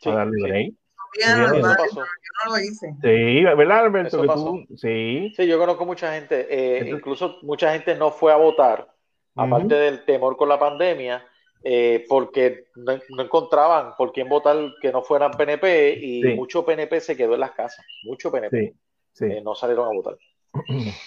[0.00, 0.42] Sí, para darle sí.
[0.42, 0.74] break.
[1.16, 1.96] Bien, Eso pasó.
[2.00, 2.04] yo
[2.44, 2.94] no lo hice.
[3.00, 4.20] Sí, ¿verdad, Alberto?
[4.20, 5.32] Que tú- sí.
[5.34, 8.88] Sí, yo conozco mucha gente, eh, Entonces- incluso mucha gente no fue a votar,
[9.34, 11.24] aparte del temor con la pandemia,
[11.62, 16.34] eh, porque no, no encontraban por quién votar que no fueran PNP y Sí.
[16.34, 18.74] mucho PNP se quedó en las casas, mucho PNP,
[19.16, 20.16] Sí, eh, no salieron a votar.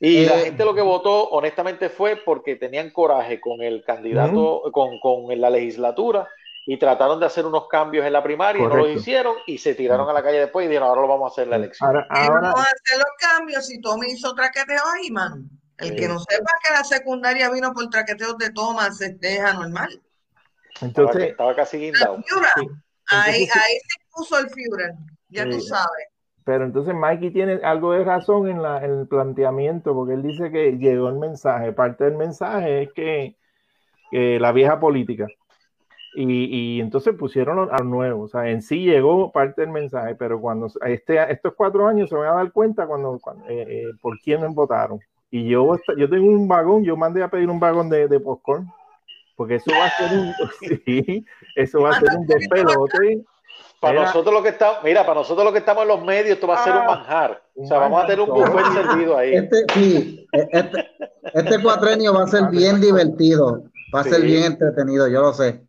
[0.00, 4.62] Y la Eh, gente lo que votó, honestamente, fue porque tenían coraje con el candidato,
[4.70, 6.28] con, con la legislatura
[6.66, 9.74] y trataron de hacer unos cambios en la primaria y no los hicieron y se
[9.74, 11.88] tiraron a la calle después y dijeron, ahora lo vamos a hacer en la elección.
[11.88, 15.48] Ahora, ¿Quién ahora, no va a hacer los cambios si Tommy hizo traqueteo ahí, man?
[15.78, 15.96] El Sí.
[15.96, 20.02] que no sepa que la secundaria vino por traqueteos de Thomas es deja normal.
[20.74, 22.22] Estaba, entonces, estaba casi guindado.
[23.06, 24.92] Ahí, ahí se puso el Führer,
[25.28, 26.08] ya tú sabes.
[26.44, 30.50] Pero entonces Mikey tiene algo de razón en, la, en el planteamiento, porque él dice
[30.50, 31.72] que llegó el mensaje.
[31.72, 33.36] Parte del mensaje es que,
[34.10, 35.26] que la vieja política.
[36.16, 38.24] Y, y entonces pusieron a nuevo.
[38.24, 42.14] O sea, en sí llegó parte del mensaje, pero cuando este, estos cuatro años se
[42.14, 45.00] van a dar cuenta cuando, cuando, eh, eh, por quiénes votaron.
[45.30, 48.70] Y yo, yo tengo un vagón, yo mandé a pedir un vagón de, de popcorn,
[49.34, 50.32] porque eso va a ser un,
[50.84, 51.24] sí,
[51.56, 53.24] eso va a ser un despelote.
[53.84, 56.46] Para nosotros lo que estamos, mira, para nosotros lo que estamos en los medios, esto
[56.46, 57.42] va a ser un Ah, manjar.
[57.56, 59.34] O sea, vamos a tener un buffet servido ahí.
[59.34, 60.90] Este, sí, este,
[61.34, 63.62] este cuatrenio va a ser bien divertido,
[63.94, 65.62] va a ser bien entretenido, yo lo sé.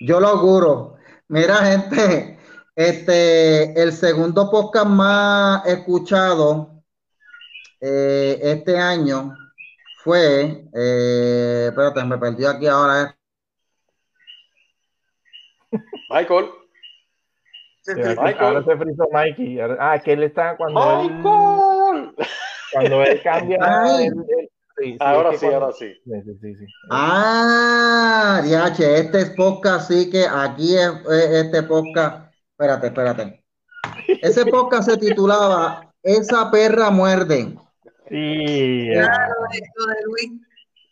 [0.00, 0.96] Yo lo auguro.
[1.28, 2.38] Mira, gente,
[2.76, 6.82] este, el segundo podcast más escuchado
[7.80, 9.34] eh, este año
[10.04, 13.02] fue, eh, espérate, me perdió aquí ahora.
[13.02, 13.14] eh.
[16.10, 16.46] Michael,
[17.82, 17.92] Sí.
[18.38, 19.58] Ahora se frizó Mikey.
[19.78, 22.14] Ah, que él está cuando él,
[22.72, 23.58] cuando él cambia.
[23.60, 24.06] Ay.
[24.06, 25.92] él- él- sí, sí, Ahora sí, cuando- ahora sí.
[26.04, 26.64] Sí, sí, sí, sí.
[26.90, 32.32] Ah, ya, che, este es podcast, sí que aquí es eh, este podcast.
[32.52, 33.44] Espérate, espérate.
[34.22, 37.54] Ese podcast se titulaba Esa perra muerde.
[38.08, 39.60] Claro, de
[40.06, 40.40] Luis.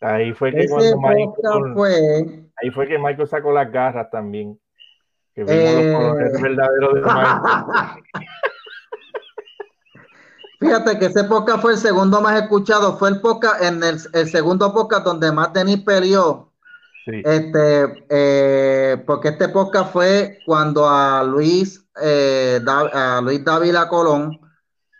[0.01, 1.99] ahí fue que Ese cuando Michael, fue.
[2.61, 4.59] ahí fue que Michael sacó las garras también.
[5.33, 5.91] Que vimos Eh.
[5.91, 7.01] los colores verdaderos de.
[10.59, 12.97] Fíjate que ese podcast fue el segundo más escuchado.
[12.97, 16.51] Fue el podcast, en el, el segundo podcast donde más Denis peleó.
[17.05, 23.87] Sí, Este, eh, porque este podcast fue cuando a Luis, eh, Da- a Luis Dávila
[23.89, 24.39] Colón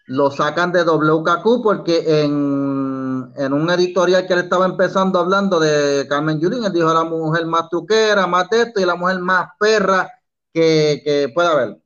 [0.08, 6.08] lo sacan de WKQ porque en, en un editorial que él estaba empezando hablando de
[6.10, 9.50] Carmen Yulín, él dijo la mujer más truquera, más de esto y la mujer más
[9.60, 10.10] perra
[10.54, 11.78] que, que pueda haber.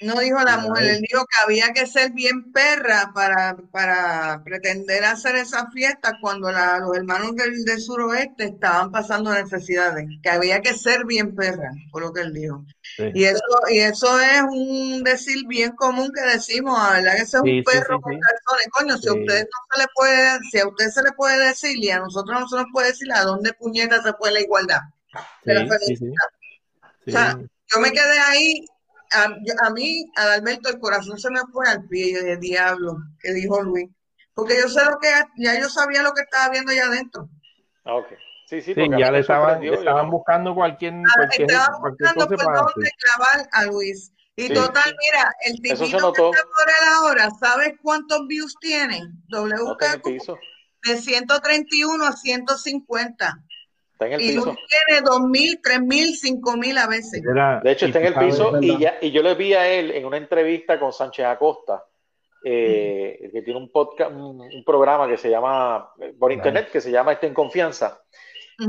[0.00, 5.04] No dijo la mujer, él dijo que había que ser bien perra para, para pretender
[5.04, 10.60] hacer esa fiesta cuando la- los hermanos del, del suroeste estaban pasando necesidades, que había
[10.60, 12.64] que ser bien perra, por lo que él dijo.
[12.96, 13.04] sí.
[13.12, 17.36] Y eso, y eso es un decir bien común que decimos, la verdad que ese
[17.38, 18.20] es Sí, un sí, perro sí, con sí.
[18.20, 18.68] calzones.
[18.70, 19.18] Coño, si a Sí.
[19.20, 22.38] usted no se le puede, si a usted se le puede decir y a nosotros
[22.40, 24.80] no se nos puede decir a dónde puñeta se puede la igualdad.
[25.44, 26.06] de la Sí, sí, sí.
[26.06, 26.28] felicidad.
[27.04, 27.10] Sí.
[27.10, 27.38] O sea,
[27.72, 28.64] Yo me quedé ahí,
[29.12, 32.96] a, a mí, a Alberto, el corazón se me fue al pie, yo dije, diablo,
[33.20, 33.88] que dijo Luis.
[34.34, 37.28] Porque yo sé lo que, ya yo sabía lo que estaba viendo allá adentro.
[37.84, 38.06] Ah, ok.
[38.46, 42.08] Sí, sí, Sí, ya le estaban, le estaban no- buscando cualquier, Ah, cualquier, Estaba cualquier
[42.14, 44.12] buscando cosa por dónde clavar a Luis.
[44.36, 49.02] Y Sí, total, mira, el tipito que está por él ahora, ¿sabes cuántos views tiene?
[49.28, 50.38] No WKQ piso.
[50.84, 53.44] de 131 a 150.
[53.98, 54.56] Está en el Y piso.
[54.86, 57.20] Tiene 2.000, 3.000, 5.000 a veces.
[57.28, 59.90] Era- De hecho, está en el piso y, ya, y yo le vi a él
[59.90, 61.84] en una entrevista con Sánchez Acosta,
[62.44, 66.80] eh, que tiene un podcast, un, un programa que se llama, eh, por internet, que
[66.80, 68.00] se llama Está en Confianza.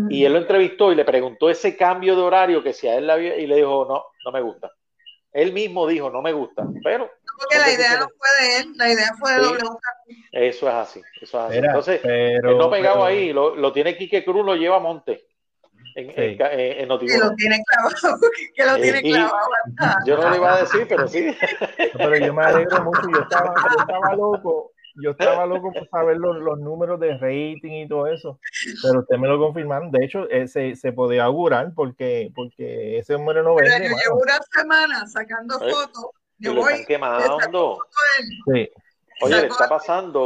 [0.10, 3.08] Y él lo entrevistó y le preguntó ese cambio de horario que si a él
[3.08, 4.72] la había, y le dijo, no, no me gusta.
[5.32, 8.90] Él mismo dijo, no me gusta, pero Porque la idea no fue de él, la
[8.92, 9.50] idea fue de Sí.
[9.54, 10.30] WKQ.
[10.32, 11.56] Eso es así, eso es así.
[11.56, 14.78] Mira, Entonces, pero- él no pegado pero- ahí, lo, lo tiene Quique Cruz, lo lleva
[14.78, 15.26] a Monte
[15.96, 16.14] en, Sí.
[16.16, 18.20] en, en- en Que lo tiene clavado,
[18.56, 19.48] que lo Eh, tiene y- clavado.
[20.06, 21.36] Yo no lo iba a decir, pero sí.
[21.94, 24.72] Pero yo me alegro mucho, yo estaba, yo estaba loco,
[25.02, 28.40] yo estaba loco por saber los, los números de rating y todo eso,
[28.84, 33.14] pero usted me lo confirmaron, de hecho eh, se, se podía augurar porque, porque ese
[33.14, 36.06] número no vende, yo llevo una semana sacando Eh, fotos.
[36.40, 37.38] Y Yo lo voy, están quemando.
[38.54, 38.70] Sí,
[39.22, 40.26] Oye, le está pasando.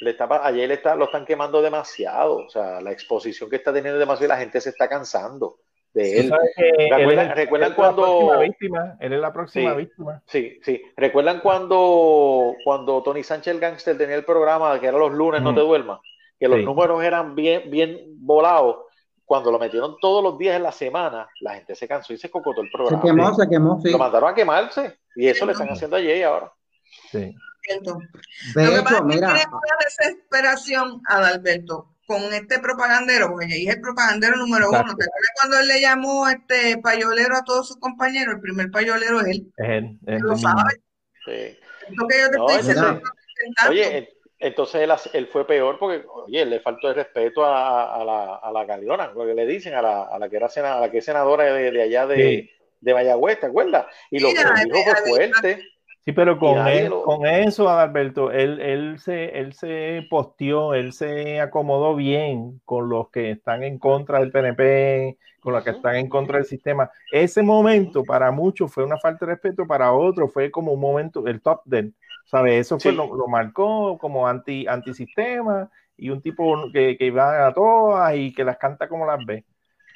[0.00, 2.38] le está, ayer le está, lo están quemando demasiado.
[2.46, 5.56] O sea, la exposición que está teniendo es demasiado y la gente se está cansando
[5.92, 6.32] de él.
[6.88, 9.76] ¿Recuerdan- es- recuerdan él es cuando- víctima, él es la próxima Sí.
[9.76, 10.22] víctima.
[10.26, 10.82] Sí, sí.
[10.96, 15.52] ¿Recuerdan cuando, cuando Tony Sánchez el Gangster tenía el programa que era los lunes, no
[15.52, 15.54] Mm.
[15.56, 16.00] te duermas?
[16.38, 16.64] Que los Sí.
[16.64, 18.86] números eran bien, bien volados.
[19.30, 22.28] Cuando lo metieron todos los días en la semana, la gente se cansó y se
[22.28, 23.00] cocotó el Se programa.
[23.00, 23.92] quemó, se quemó, sí.
[23.92, 24.98] Lo mandaron a quemarse.
[25.14, 25.74] Y eso Sí, le están no.
[25.74, 26.52] haciendo a Jay ahora.
[27.12, 27.18] Sí.
[27.68, 27.94] De Lo
[28.74, 33.76] que pasa hecho, es que mira, una desesperación Adalberto con este propagandero, porque Jay es
[33.76, 34.86] el propagandero número Exacto.
[34.94, 34.96] uno.
[34.98, 38.34] ¿Te acuerdas cuando él le llamó este payolero a todos sus compañeros?
[38.34, 39.52] El primer payolero es él.
[39.56, 40.82] Es él, es Él lo sabe.
[41.24, 41.56] Sí.
[41.94, 43.00] Lo que yo te No, estoy diciendo.
[43.68, 48.50] Oye, entonces él, fue peor porque, oye, le faltó el respeto a, a la, a
[48.50, 50.90] la Galeona, lo que le dicen, a la, a la que era sena- a la
[50.90, 52.50] que es senadora de, de allá de, Sí.
[52.80, 53.86] de Mayagüez, ¿te acuerdas?
[54.10, 55.62] Y lo que Mira, él dijo fue fuerte.
[56.02, 60.94] Sí, pero con, él- lo- con eso, Adalberto, él, él, se, él se posteó, él
[60.94, 65.96] se acomodó bien con los que están en contra del PNP, con los que están
[65.96, 66.90] en contra del sistema.
[67.12, 71.26] Ese momento para muchos fue una falta de respeto, para otros fue como un momento,
[71.26, 71.92] el top del,
[72.30, 72.54] ¿sabes?
[72.66, 72.96] Eso fue Sí.
[72.96, 78.32] lo, lo marcó como anti, antisistema y un tipo que, que va a todas y
[78.32, 79.44] que las canta como las ve.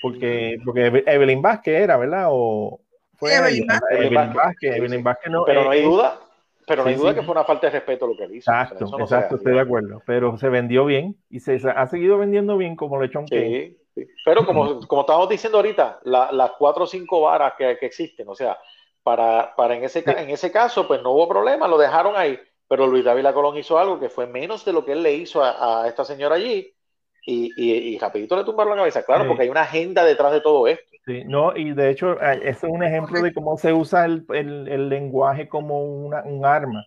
[0.01, 2.27] Porque, porque Evelyn Vázquez era, ¿verdad?
[2.31, 2.83] O
[3.15, 3.99] fue Sí, Evelyn Vázquez.
[3.99, 5.05] Evelyn Vázquez, Vázquez, sí, Evelyn sí.
[5.05, 6.21] Vázquez no, Pero no hay eh, duda,
[6.67, 7.15] pero no sí, hay duda sí.
[7.15, 8.51] que fue una falta de respeto lo que él hizo.
[8.51, 10.03] Exacto, no exacto, estoy de acuerdo.
[10.07, 13.79] Pero se vendió bien y se, se ha seguido vendiendo bien como lechón que Sí,
[13.95, 14.07] sí.
[14.25, 18.29] Pero como, como estábamos diciendo ahorita, la- las cuatro o cinco varas que, que existen,
[18.29, 18.59] o sea,
[19.05, 22.39] para, para en, ese, ca- en ese caso, pues no hubo problema, lo dejaron ahí.
[22.69, 25.45] Pero Luis David Colón hizo algo que fue menos de lo que él le hizo
[25.45, 26.73] a, a esta señora allí.
[27.27, 29.29] Y, y, y rapidito le tumbaron la cabeza, claro, Sí.
[29.29, 30.85] porque hay una agenda detrás de todo esto.
[31.07, 34.25] Sí, no, y de hecho, eh, ese es un ejemplo de cómo se usa el,
[34.31, 36.85] el- el lenguaje como una- un arma.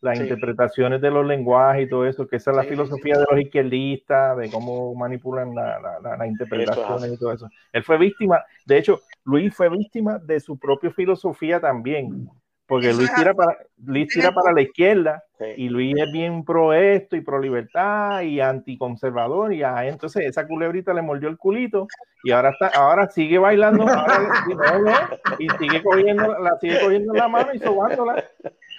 [0.00, 0.22] Las Sí.
[0.24, 3.40] interpretaciones de los lenguajes y todo eso, que esa es la Sí, filosofía de los
[3.40, 7.48] izquierdistas, de cómo manipulan la- la- la- las interpretaciones y todo eso.
[7.72, 12.28] Él fue víctima, de hecho, Luis fue víctima de su propia filosofía también,
[12.66, 15.44] porque Luis tira para, Luis tira para la izquierda Sí.
[15.56, 20.46] y Luis es bien pro esto y pro libertad y anticonservador y ah, entonces esa
[20.46, 21.86] culebrita le mordió el culito
[22.24, 24.90] y ahora está ahora sigue bailando ahora le- no, no,
[25.38, 28.22] y sigue cogiendo la sigue cogiendo en la mano y sobándola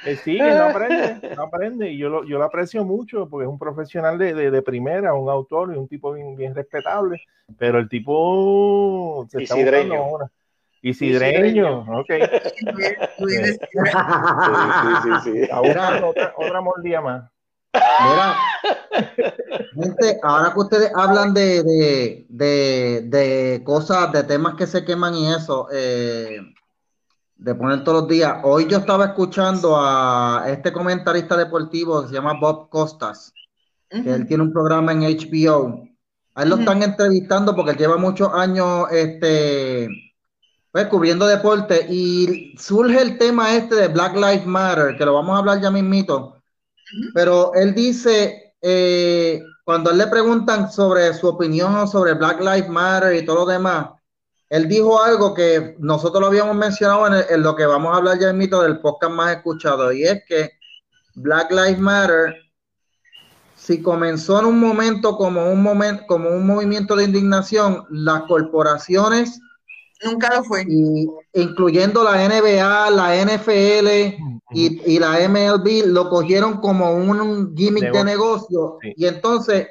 [0.05, 1.91] él sigue no aprende no aprende.
[1.91, 5.13] Y yo lo, yo lo aprecio mucho porque es un profesional de, de, de primera
[5.13, 7.21] un autor y un tipo bien, bien respetable.
[7.57, 9.87] Pero el tipo se está Isidreño.
[9.89, 10.31] buscando ahora.
[10.81, 12.09] Isidreño, ok.
[13.19, 15.47] Luis decía, Sí, sí, sí, sí.
[15.61, 17.29] buscando otra, otra mordida más.
[17.73, 18.35] Mira,
[19.75, 25.13] gente, ahora que ustedes hablan de, de, de, de cosas, de temas que se queman
[25.15, 26.39] y eso, eh,
[27.39, 32.13] de poner todos los días, hoy yo estaba escuchando a este comentarista deportivo que se
[32.13, 33.33] llama Bob Costas,
[33.89, 35.87] que él tiene un programa en HBO.
[36.35, 39.87] A él lo están entrevistando porque él lleva muchos años este,
[40.71, 41.87] pues, cubriendo deporte.
[41.89, 45.71] Y surge el tema este de Black Lives Matter, que lo vamos a hablar ya
[45.71, 46.41] mismito.
[47.13, 52.69] Pero él dice, eh, cuando a él le preguntan sobre su opinión sobre Black Lives
[52.69, 53.87] Matter y todo lo demás,
[54.49, 57.97] él dijo algo que nosotros lo habíamos mencionado en, el- en lo que vamos a
[57.97, 60.51] hablar ya en mito del podcast más escuchado, y es que
[61.15, 62.35] Black Lives Matter,
[63.55, 69.39] si comenzó en un momento como un momento, como un movimiento de indignación, las corporaciones
[70.03, 70.63] Nunca lo fue.
[70.67, 73.87] y incluyendo la NBA, la NFL
[74.51, 78.77] y, y la MLB, lo cogieron como un, un gimmick de negocio.
[78.81, 78.93] Sí.
[78.95, 79.67] Y entonces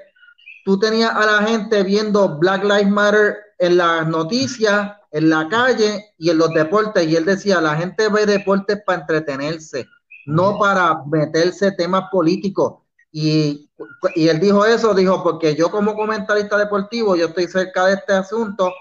[0.66, 6.14] tú tenías a la gente viendo Black Lives Matter en las noticias, en la calle
[6.18, 7.07] y en los deportes.
[7.07, 9.87] Y él decía, la gente ve deportes para entretenerse,
[10.27, 12.83] no para meterse temas políticos.
[13.11, 13.71] Y,
[14.14, 18.12] y él dijo eso, dijo, porque yo como comentarista deportivo, yo estoy cerca de este
[18.12, 18.73] asunto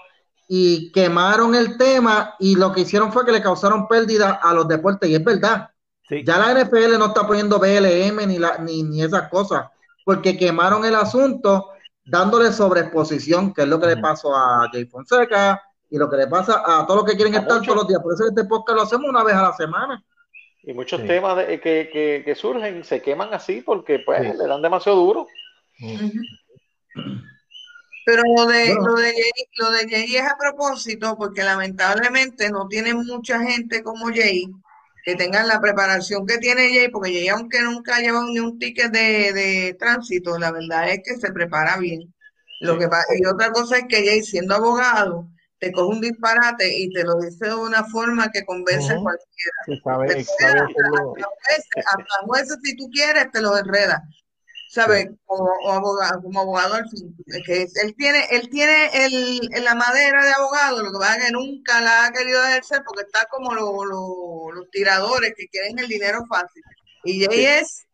[0.46, 4.68] y quemaron el tema y lo que hicieron fue que le causaron pérdida a los
[4.68, 5.70] deportes y es verdad.
[6.08, 6.22] Sí.
[6.24, 9.66] Ya la NFL no está poniendo BLM ni, la, ni, ni esas cosas
[10.08, 11.68] porque quemaron el asunto
[12.08, 16.26] dándole sobreexposición, que es lo que le pasó a Jay Fonseca y lo que le
[16.26, 17.66] pasa a todos los que quieren A estar muchos.
[17.66, 18.02] todos los días.
[18.02, 20.04] Por eso este podcast lo hacemos una vez a la semana.
[20.62, 21.06] Y muchos Sí.
[21.06, 24.36] temas de- que, que- que surgen se queman así porque pues Sí.
[24.38, 25.26] le dan demasiado duro.
[28.04, 28.82] Pero lo de, Bueno.
[28.88, 33.82] lo de Jay, lo de Jay es a propósito, porque lamentablemente no tiene mucha gente
[33.82, 34.46] como Jay
[35.04, 38.58] que tengan la preparación que tiene Jay, porque Jay, aunque nunca ha llevado ni un
[38.58, 42.12] ticket de, de tránsito, la verdad es que se prepara bien.
[42.60, 42.80] Lo Sí.
[42.80, 42.88] que
[43.18, 45.28] y otra cosa es que Jay, siendo abogado,
[45.60, 49.58] te coge un disparate y te lo dice de una forma que convence a cualquiera.
[49.66, 54.02] Se sabe, Te sabe hasta jueces, hasta jueces, si tú quieres, te los enreda.
[54.70, 55.06] ¿Sabes?
[55.24, 57.16] Como, o abogado, como abogado al fin.
[57.26, 61.16] Es que es- él tiene, él tiene el, la madera de abogado, lo que pasa
[61.16, 65.46] es que nunca la ha querido ejercer porque está como lo- lo- los tiradores que
[65.48, 66.62] quieren el dinero fácil.
[67.04, 67.86] Y Jay es,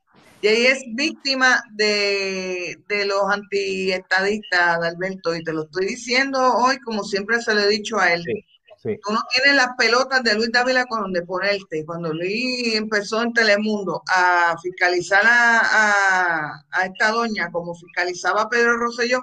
[0.42, 7.04] Jay es víctima de, de los antiestadistas, Alberto, y te lo estoy diciendo hoy como
[7.04, 8.22] siempre se lo he dicho a él.
[8.24, 8.44] Sí,
[8.84, 8.98] sí.
[9.04, 11.84] Tú no tienes las pelotas de Luis Dávila con donde ponerte.
[11.84, 18.48] Cuando Luis empezó en Telemundo a fiscalizar a, a- a esta doña como fiscalizaba a
[18.48, 19.22] Pedro Rosselló,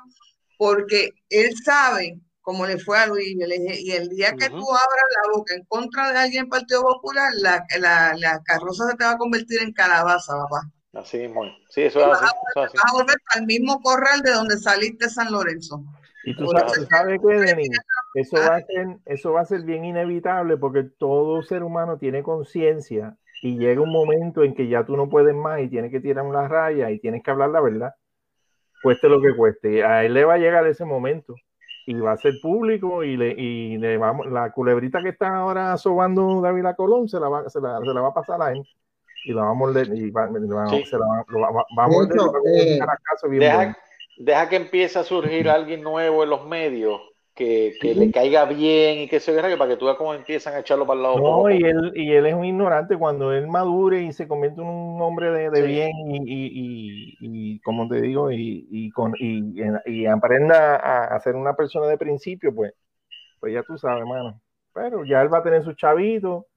[0.58, 3.28] porque él sabe cómo le fue a Luis.
[3.30, 4.58] Y, el día que Ujú.
[4.60, 8.88] tú abras la boca en contra de alguien del Partido Popular, la, la, la carroza
[8.90, 10.62] se te va a convertir en calabaza, papá.
[10.94, 11.44] Así mismo.
[11.70, 12.26] Sí, eso es así.
[12.26, 12.78] Eso es así.
[12.78, 15.84] Vas a volver al mismo corral de donde saliste San Lorenzo.
[16.24, 17.72] Y tú sabes, tú sabes qué, Denis,
[18.14, 22.22] eso va a ser, eso va a ser bien inevitable porque todo ser humano tiene
[22.24, 26.00] conciencia y llega un momento en que ya tú no puedes más y tienes que
[26.00, 27.96] tirar una raya y tienes que hablar la verdad,
[28.84, 29.84] cueste lo que cueste.
[29.84, 31.36] A él le va a llegar ese momento
[31.88, 35.76] y va a ser público y le, y le vamos, la culebrita que está ahora
[35.78, 38.62] sobando David Colón se la va, se la, se la va a pasar a él
[39.26, 40.28] y la va a morder y va,
[40.70, 40.84] Sí.
[40.86, 41.94] se la va, lo va- va- va a un
[42.46, 42.80] eh,
[43.30, 43.76] bien.
[44.26, 47.02] Deja, que empiece a surgir alguien nuevo en los medios
[47.36, 50.54] que, que le caiga bien y que se que para que tú veas cómo empiezan
[50.56, 51.20] a echarlo para el lado.
[51.20, 54.68] No, y él, y él es un ignorante cuando él madure y se convierte en
[54.68, 55.66] un hombre de, de Sí.
[55.66, 61.14] bien y, y, y, y, como te digo, y, y, con, y, y aprenda a,
[61.16, 62.74] a ser una persona de principio, pues,
[63.40, 64.42] pues ya tú sabes, hermano.
[64.74, 66.48] Pero ya él va a tener su chavito.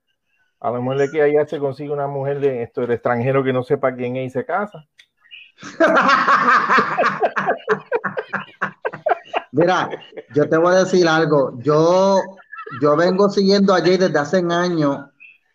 [0.61, 3.53] A lo mejor de que allá se consigue una mujer de esto, del extranjero que
[3.53, 4.85] no sepa quién es y se casa.
[9.53, 9.89] Mira,
[10.35, 11.57] yo te voy a decir algo.
[11.63, 12.21] Yo,
[12.81, 15.07] yo vengo siguiendo a Jay desde hace años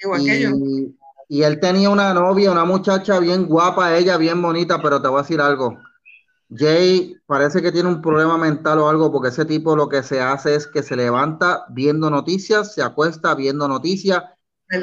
[0.02, 0.50] Igual que yo.
[0.52, 0.96] y,
[1.28, 5.20] y él tenía una novia, una muchacha bien guapa, ella bien bonita, pero te voy
[5.20, 5.78] a decir algo.
[6.50, 10.20] Jay parece que tiene un problema mental o algo, porque ese tipo lo que se
[10.22, 14.24] hace es que se levanta viendo noticias, se acuesta viendo noticias.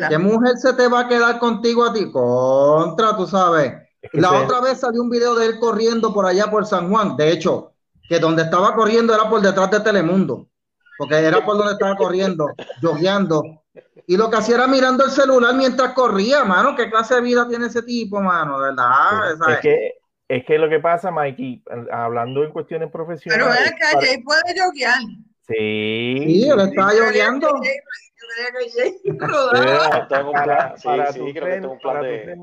[0.09, 2.11] ¿Qué mujer se te va a quedar contigo a ti?
[2.11, 3.86] Contra, tú sabes.
[4.07, 6.91] Es que La otra vez salió un video de él corriendo por allá por San
[6.91, 7.17] Juan.
[7.17, 7.73] De hecho,
[8.09, 10.49] que donde estaba corriendo era por detrás de Telemundo.
[10.99, 12.49] Porque era por donde estaba corriendo,
[12.81, 13.63] jogueando.
[14.07, 16.75] Y lo que hacía era mirando el celular mientras corría, mano.
[16.75, 18.59] ¿Qué clase de vida tiene ese tipo, mano?
[18.61, 19.51] De verdad.
[19.51, 19.95] es que,
[20.29, 23.47] es que lo que pasa, Mikey, hablando en cuestiones Pero profesionales.
[23.59, 24.99] ven acá, para- Jay puede joguear.
[25.49, 27.49] sí, Sí, él estaba jogueando.
[27.63, 27.77] que
[29.59, 32.39] que para, sí, para sí, tú creo que en un plan de-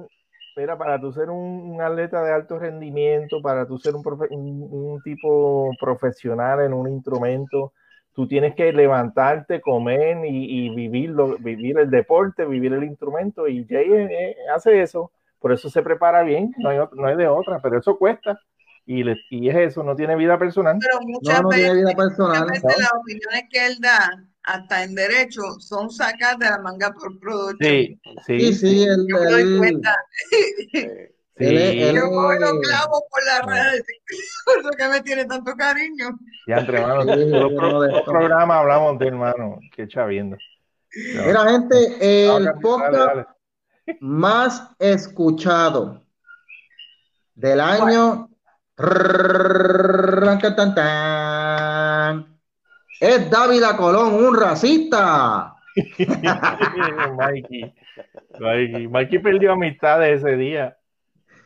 [0.55, 1.39] mira, para tú ser un,
[1.71, 6.73] un atleta de alto rendimiento, para tú ser un, profe- un, un tipo profesional en
[6.73, 7.73] un instrumento,
[8.13, 13.47] tú tienes que levantarte, comer y, y vivirlo, vivir el deporte, vivir el instrumento.
[13.47, 17.27] Y Jay eh, hace eso, por eso se prepara bien, no hay, no hay de
[17.27, 18.39] otra, pero eso cuesta.
[18.85, 20.77] Y, le- y es eso, no tiene vida personal.
[20.79, 22.45] Pero muchas No, no tiene veces, vida personal.
[22.45, 26.91] muchas veces las opiniones que él da, hasta en derecho, son sacadas de la manga
[26.91, 27.57] por producto.
[27.65, 29.95] Sí, sí, Sí, sí, él, Yo me doy cuenta.
[31.35, 31.81] Eh, sí.
[31.81, 32.59] él Yo cojo los Eh.
[32.61, 33.83] clavos por las redes.
[34.45, 36.09] Por eso que me tiene tanto cariño.
[36.47, 38.11] Ya entre hermanos, Sí, todos los yo pro- no de los esto.
[38.11, 40.37] programas hablamos de hermano, que chaviendo.
[41.25, 41.75] Mira, gente,
[42.35, 43.25] el Dale, podcast dale.
[43.99, 46.05] más escuchado
[47.33, 48.29] del año
[48.77, 50.85] Ranca, tan, tan,
[52.99, 55.55] es Dávila Colón, un racista.
[57.17, 57.73] Mikey.
[58.39, 58.87] Mikey.
[58.87, 60.77] Mikey perdió amistades ese día.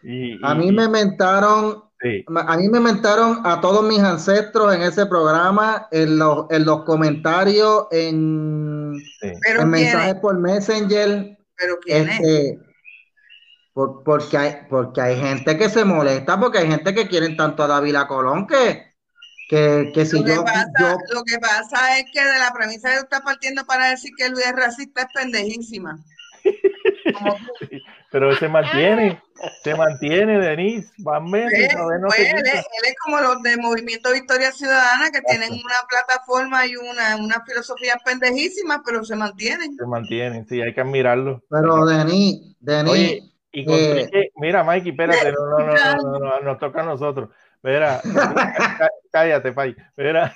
[0.03, 4.73] Y, A y- mí me mentaron, sí, a mí me mentaron a todos mis ancestros
[4.75, 9.31] en ese programa, en los, en los comentarios, en, sí.
[9.43, 11.37] Pero en mensajes es, por Messenger.
[11.55, 12.19] pero quién es.
[12.19, 12.59] Este,
[13.73, 17.63] por- porque, hay, porque hay gente que se molesta, porque hay gente que quieren tanto
[17.63, 18.86] a Dávila Colón que,
[19.47, 22.51] que, que si Lo que, yo, pasa, yo- lo que pasa es que de la
[22.53, 25.97] premisa que está partiendo para decir que Luis es racista es pendejísima.
[28.09, 29.21] Pero se mantiene,
[29.63, 30.89] se mantiene, Denise.
[30.99, 34.51] Van meses, Pues, todavía no pues, se él, él es como los de Movimiento Victoria
[34.51, 39.75] Ciudadana que tienen una plataforma y una, una filosofía pendejísima, pero se mantienen.
[39.75, 41.43] Se mantiene, sí, hay que admirarlo.
[41.49, 46.19] Pero Denis, Denis, Oye, y con eh, mira, Mikey, espérate, no, no, no, no, no,
[46.19, 47.29] no, nos toca a nosotros.
[47.63, 49.75] Mira, cá- cállate, Pai.
[49.97, 50.33] Mira,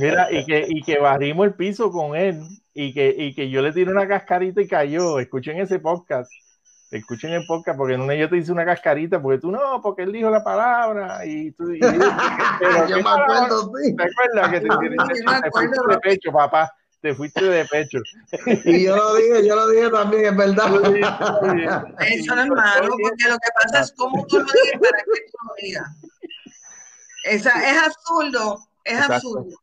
[0.00, 2.40] mira, y que, y que barrimos el piso con él,
[2.72, 5.18] y que, y que yo le tiré una cascarita y cayó.
[5.20, 6.30] Escuchen ese podcast.
[6.90, 10.02] Escuchen el podcast, porque en una yo te hice una cascarita, porque tú no, porque
[10.02, 11.70] él dijo la palabra, y tú.
[11.72, 11.80] y-
[12.60, 13.96] pero yo ¿qué me acuerdo, sí.
[13.96, 14.68] ¿Te acuerdas que te,
[15.50, 16.70] te- te- pecho, papá?
[17.04, 17.98] Te fuiste de pecho.
[18.64, 20.72] Y yo lo dije, yo lo dije también, es verdad.
[22.00, 25.20] Eso no es malo, porque lo que pasa es cómo tú lo digas para que
[25.30, 25.88] tú lo digas.
[27.24, 29.14] Esa, es absurdo, es Exacto.
[29.16, 29.62] absurdo.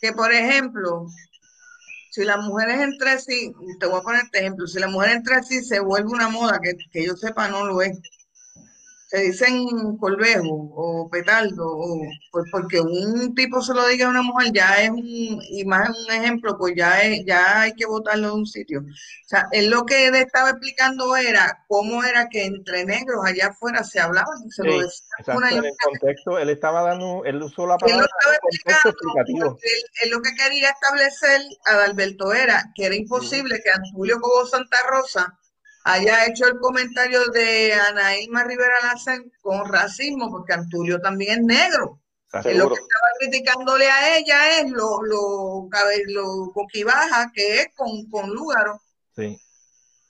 [0.00, 1.06] Que, por ejemplo,
[2.10, 5.40] si las mujeres entre sí, te voy a poner este ejemplo, si la mujer entre
[5.44, 7.96] sí se vuelve una moda, que, que yo sepa no lo es,
[9.14, 12.00] se dicen colvejo o petardo, o,
[12.32, 15.02] pues porque un tipo se lo diga a una mujer ya es un,
[15.50, 18.80] y más un ejemplo, pues ya, es, ya hay que votarlo de un sitio.
[18.80, 23.48] O sea, él lo que él estaba explicando era cómo era que entre negros allá
[23.48, 26.50] afuera se hablaban y se lo Sí, decían Exacto, una y en el contexto, él
[26.50, 29.58] estaba dando, él usó la él lo palabra estaba explicando explicativo.
[29.62, 34.46] él, él lo que quería establecer a Dalberto era que era imposible que Antulio Cobo
[34.46, 35.38] Santa Rosa
[35.84, 41.44] haya hecho el comentario de Ana Irma Rivera Lacen con racismo, porque Antulio también es
[41.44, 42.00] negro.
[42.44, 45.68] Él lo que estaba criticándole a ella es lo, lo,
[46.08, 48.80] lo boquibaja que es con, con Lúgaro.
[49.16, 49.38] Sí.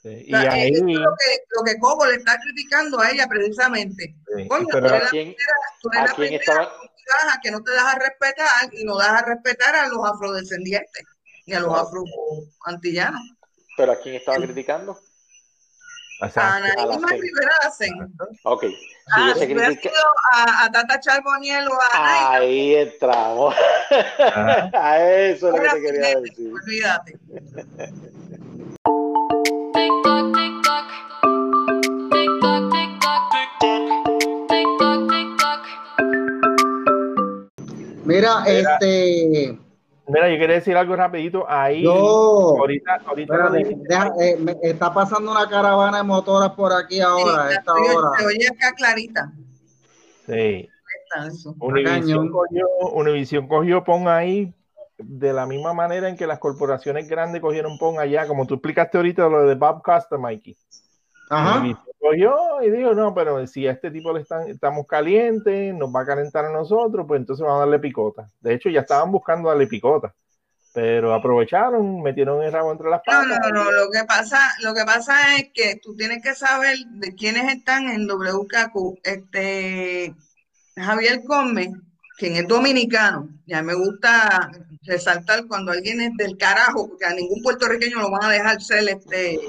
[0.03, 0.87] Sí, Y O sea, ahí, es lo
[1.19, 4.17] que, lo que Cobo le está criticando a ella precisamente.
[4.37, 5.35] sí, Coño, pero tú ¿A eres la quién,
[5.81, 6.73] tú eres a la quién primera estaba?
[7.07, 11.05] baja que no te das a respetar y no das a respetar a los afrodescendientes
[11.47, 11.89] ni a los Claro.
[11.89, 13.21] afro-antillanos.
[13.77, 14.99] ¿Pero a quién estaba criticando?
[16.21, 17.09] O sea, A Ana a la Irma.
[17.09, 18.15] Rivera Lacen.
[18.45, 18.63] Ok.
[18.65, 18.77] Si
[19.11, 20.03] Ah, si hubiera critica- sido
[20.33, 23.55] a, a Tata Charboniel o a Ana Ahí entramos.
[24.75, 26.53] A eso es lo que te quería decir.
[26.53, 27.19] olvídate.
[30.63, 30.91] Tock.
[38.05, 39.59] Mira, este,
[40.07, 41.47] Mira, yo quería decir algo rapidito.
[41.49, 41.93] Ahí, yo,
[42.59, 47.55] ahorita, ahorita deja- eh, me- está pasando una caravana de motoras por aquí ahora, Sí,
[47.59, 48.09] esta se oye- hora.
[48.19, 49.33] Se oye acá clarita.
[50.27, 50.69] Sí.
[51.05, 51.55] Está eso.
[51.59, 52.31] Univision cañón.
[52.31, 54.53] cogió, Univision cogió PON ahí
[54.99, 58.97] de la misma manera en que las corporaciones grandes cogieron PON allá, como tú explicaste
[58.99, 60.57] ahorita lo de Bob Costa, Mikey.
[61.31, 61.61] Ajá.
[61.61, 65.89] Univision cogió y dijo, no, pero si a este tipo le están, estamos calientes, nos
[65.95, 68.31] va a calentar a nosotros, pues entonces vamos a darle picota.
[68.41, 70.15] De hecho, ya estaban buscando darle picota,
[70.75, 73.39] pero aprovecharon, metieron el rabo entre las No, patas.
[73.41, 77.15] no, no, lo que pasa, lo que pasa es que tú tienes que saber de
[77.15, 78.99] quiénes están en WKQ.
[79.03, 80.15] Este
[80.77, 81.73] Javier Come,
[82.19, 84.51] quien es dominicano, ya me gusta
[84.83, 88.87] resaltar cuando alguien es del carajo, porque a ningún puertorriqueño lo van a dejar ser
[88.89, 89.41] este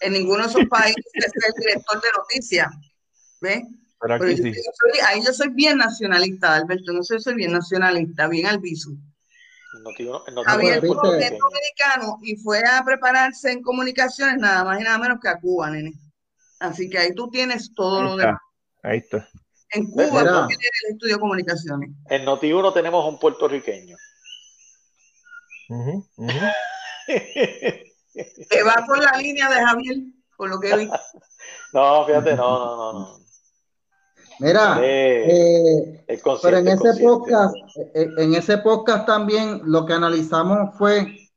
[0.00, 2.68] en ninguno de esos países ser director de noticias.
[3.40, 3.62] ¿Ves?
[4.00, 4.52] Pero Pero yo, sí.
[4.52, 8.96] yo soy, ahí yo soy bien nacionalista, Alberto, no sé, soy bien nacionalista, bien albizu.
[9.76, 9.82] El
[10.76, 10.96] es ¿viste?
[10.96, 11.38] Gómez es puertorriqueño.
[11.38, 15.70] dominicano y fue a prepararse en comunicaciones nada más y nada menos que a Cuba,
[15.70, 15.92] nene.
[16.60, 18.26] Así que ahí tú tienes todo Ahí lo está.
[18.26, 18.40] demás.
[18.82, 19.28] Ahí está.
[19.72, 21.90] En Cuba tienes el estudio de comunicaciones.
[22.08, 23.96] En Noti-1 tenemos un puertorriqueño.
[25.68, 26.06] Ujú.
[28.50, 29.96] Que va por la línea de Javier,
[30.36, 30.88] por lo que vi.
[31.72, 32.92] no, fíjate, no, no, no.
[32.92, 33.18] no.
[34.38, 37.54] Mira, Eh, eh, pero en es ese podcast,
[37.94, 41.30] eh, en ese podcast también lo que analizamos fue,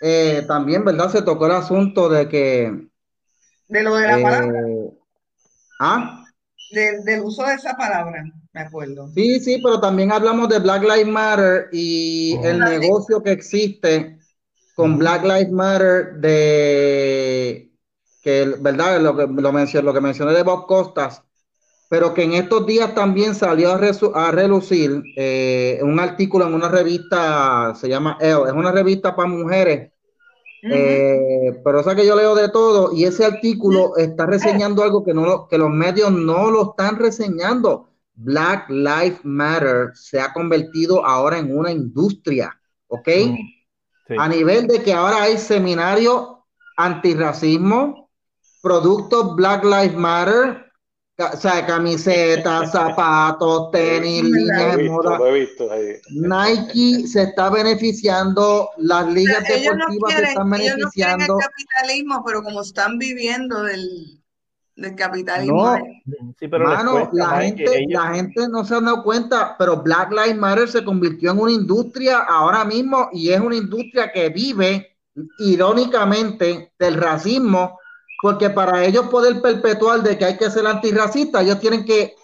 [0.00, 1.08] eh, también, ¿verdad?
[1.10, 2.88] Se tocó el asunto de que,
[3.68, 4.60] De lo de la eh, palabra,
[5.78, 6.24] ah,
[6.72, 9.08] de- del uso de esa palabra, me acuerdo.
[9.14, 12.46] sí, sí, pero también hablamos de Black Lives Matter y Ujú.
[12.46, 14.18] el negocio que existe
[14.74, 17.72] con Black Lives Matter de
[18.22, 19.00] que, ¿verdad?
[19.00, 21.22] Lo que lo mencioné, lo que mencioné de Bob Costas,
[21.88, 26.54] pero que en estos días también salió a, resu- a relucir eh, un artículo en
[26.54, 29.92] una revista, se llama Elle, es una revista para mujeres,
[30.68, 35.14] eh, pero esa que yo leo de todo, y ese artículo está reseñando algo que,
[35.14, 37.88] no lo- que los medios no lo están reseñando.
[38.14, 42.58] Black Lives Matter se ha convertido ahora en una industria,
[42.88, 43.08] ¿ok?
[43.16, 43.36] Mm,
[44.06, 44.14] sí.
[44.18, 46.28] A nivel de que ahora hay seminarios
[46.76, 48.10] antirracismo,
[48.62, 50.66] productos Black Lives Matter,
[51.18, 55.18] O sea, camisetas, zapatos, tenis, líneas de moda.
[55.18, 55.96] lo he visto ahí.
[56.10, 61.12] Nike se está beneficiando, las ligas ellos no deportivas se quieren, están ellos no el
[61.16, 61.36] beneficiando.
[61.36, 64.21] capitalismo, pero como están viviendo del,
[64.76, 68.74] del capitalismo, No, Sí, pero les Mano, cuesta, la gente, ellos- la gente no se
[68.74, 73.30] ha dado cuenta, pero Black Lives Matter se convirtió en una industria ahora mismo y
[73.30, 74.96] es una industria que vive
[75.38, 77.78] irónicamente del racismo,
[78.20, 82.14] porque para ellos poder perpetuar de que hay que ser antirracista, ellos tienen que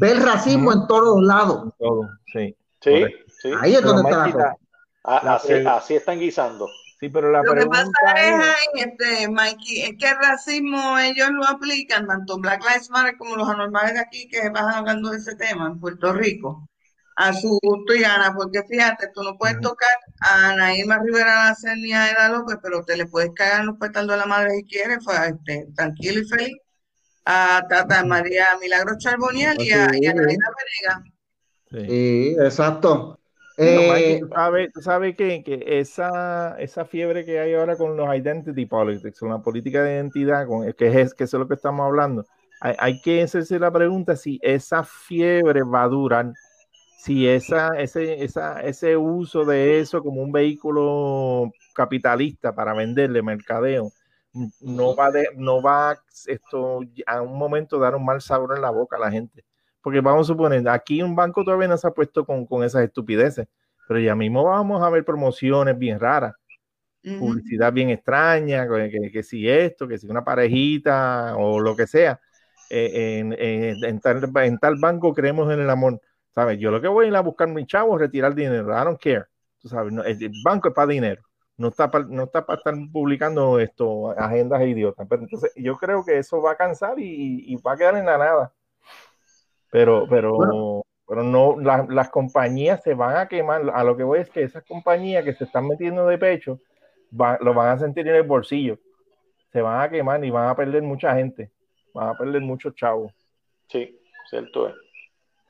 [0.00, 1.72] ver racismo en todos lados.
[1.78, 2.54] todo, sí.
[2.82, 3.04] Sí.
[3.60, 4.56] Ahí es Pero, donde está la cosa.
[5.02, 6.70] así, así están guisando.
[7.00, 10.98] Sí, pero la Lo que pregunta pasa es, es, este, Mikey, es que el racismo
[10.98, 15.10] ellos lo aplican, tanto Black Lives Matter como los anormales de aquí que pasan hablando
[15.10, 16.68] de ese tema en Puerto Rico,
[17.16, 19.90] a su gusto y gana, porque fíjate, tú no puedes tocar
[20.20, 24.10] a Naima Rivera Nacer ni a Eda López, pero te le puedes en los pétalos
[24.10, 26.56] de la madre si quieres, fue, este, tranquilo y feliz,
[27.24, 31.02] a Tata María Milagro Charboniel y a, y a Venega.
[31.70, 33.19] Sí, exacto.
[33.62, 38.64] Eh, sabes, tú sabes que, que esa, esa fiebre que hay ahora con los identity
[38.64, 41.84] politics, con la política de identidad, con, que, es, que eso es lo que estamos
[41.84, 42.24] hablando,
[42.60, 46.32] hay, hay que hacerse la pregunta si esa fiebre va a durar,
[46.98, 53.90] si esa, ese, esa, ese uso de eso como un vehículo capitalista para venderle mercadeo,
[54.60, 58.70] no va, de, no va esto a un momento dar un mal sabor en la
[58.70, 59.44] boca a la gente.
[59.82, 62.84] Porque vamos a suponer, aquí un banco todavía no se ha puesto con, con esas
[62.84, 63.48] estupideces,
[63.88, 66.34] pero ya mismo vamos a ver promociones bien raras,
[67.16, 71.86] publicidad bien extraña, que, que- que si esto, que si una parejita o lo que
[71.86, 72.20] sea.
[72.68, 76.00] Eh, en, en- en tal, en tal banco creemos en el amor.
[76.34, 76.58] ¿Sabes?
[76.58, 78.70] Yo lo que voy a ir a buscar mi chavo es retirar dinero.
[78.70, 79.24] I don't care.
[79.58, 81.22] Tú sabes, no, el el banco es para dinero.
[81.56, 85.06] No está para, no está para estar publicando esto, agendas idiotas.
[85.08, 88.06] Pero entonces yo creo que eso va a cansar y, y va a quedar en
[88.06, 88.52] la nada.
[89.70, 90.82] Pero, pero, Bueno.
[91.06, 93.70] pero no, la- las compañías se van a quemar.
[93.72, 96.58] A lo que voy es que esas compañías que se están metiendo de pecho
[97.18, 98.78] va- lo van a sentir en el bolsillo.
[99.52, 101.50] Se van a quemar y van a perder mucha gente.
[101.94, 103.12] Van a perder muchos chavos.
[103.68, 103.98] Sí,
[104.28, 104.74] cierto es.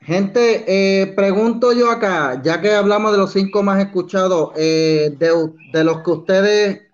[0.02, 5.30] Gente, eh, pregunto yo acá, ya que hablamos de los cinco más escuchados, eh, de,
[5.74, 6.88] de los que ustedes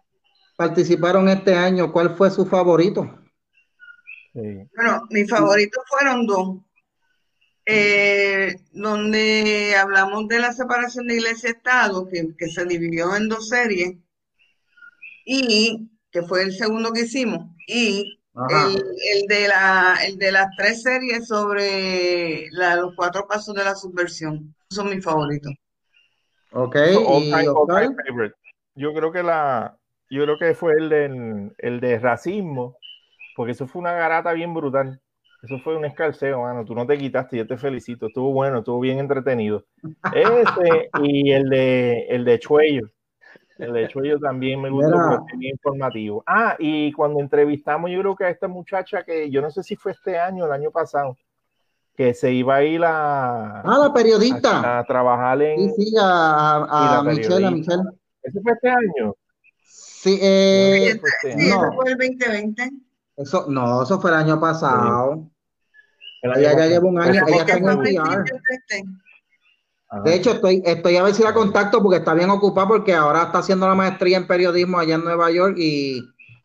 [0.57, 3.09] participaron este año, ¿cuál fue su favorito?
[4.33, 4.69] Sí.
[4.75, 6.49] Bueno, mis favoritos fueron dos.
[7.69, 13.29] Eh, donde hablamos de la separación de iglesia y Estado, que, que se dividió en
[13.29, 13.97] dos series,
[15.25, 18.77] y que fue el segundo que hicimos, y el,
[19.13, 23.75] el de la, el de las tres series sobre la- los cuatro pasos de la
[23.75, 24.55] subversión.
[24.71, 25.53] Son mis favoritos.
[26.53, 27.83] Ok, So, all y time- all Oscar?
[27.85, 28.35] time favorite.
[28.77, 29.77] Yo creo que la,
[30.11, 32.77] yo creo que fue el del, el de racismo,
[33.35, 35.01] porque eso fue una garata bien brutal.
[35.47, 36.65] Eso fue un escalceo, mano.
[36.65, 38.07] Tú no te quitaste, yo te felicito.
[38.09, 39.65] Estuvo bueno, estuvo bien entretenido.
[40.13, 42.91] Ese y el de el de Chuello.
[43.59, 45.09] El de Chuello también me gustó Mira.
[45.09, 46.23] porque es bien informativo.
[46.27, 49.77] Ah, y cuando entrevistamos, yo creo que a esta muchacha que yo no sé si
[49.77, 51.17] fue este año o el año pasado,
[51.97, 54.61] que se iba a ir a, Ah, la periodista.
[54.61, 55.71] a, a trabajar en.
[55.75, 56.67] Sí, sí, a,
[56.99, 57.51] a- Michelle, a.
[57.51, 57.83] Michelle.
[58.23, 59.15] ¿Ese fue este año?
[59.63, 62.71] Sí, eh, Ese fue este Sí, eso fue el 2020.
[63.17, 65.31] eso, no, eso fue el año pasado.
[66.23, 67.97] Ella ya lleva un año, Ese fue ella el que está en Fue el el
[67.97, 68.05] fue.
[68.05, 68.19] PR.
[68.19, 69.01] 2020.
[69.89, 70.03] Ajá.
[70.03, 73.23] De hecho, estoy, estoy a ver si la contacto porque está bien ocupada porque ahora
[73.25, 76.03] está haciendo la maestría en periodismo allá en Nueva York y,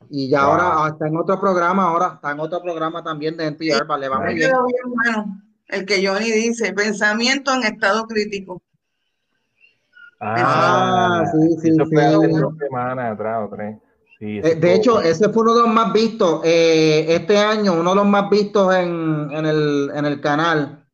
[0.09, 0.51] y ya Wow.
[0.61, 4.19] ahora está en otro programa, ahora está en otro programa también de NPR, vale, va
[4.19, 4.37] muy Nice.
[4.37, 4.49] bien.
[4.51, 5.41] Quedó bien bueno.
[5.67, 8.61] El que Johnny dice, pensamiento en estado crítico.
[10.19, 12.39] Ah, sí, sí, Eso fue hace sí.
[12.39, 13.77] dos semanas atrás o tres.
[14.21, 17.89] Sí, Eh, de hecho, ese fue uno de los más vistos eh, este año, uno
[17.89, 20.85] de los más vistos en, en el, en el canal.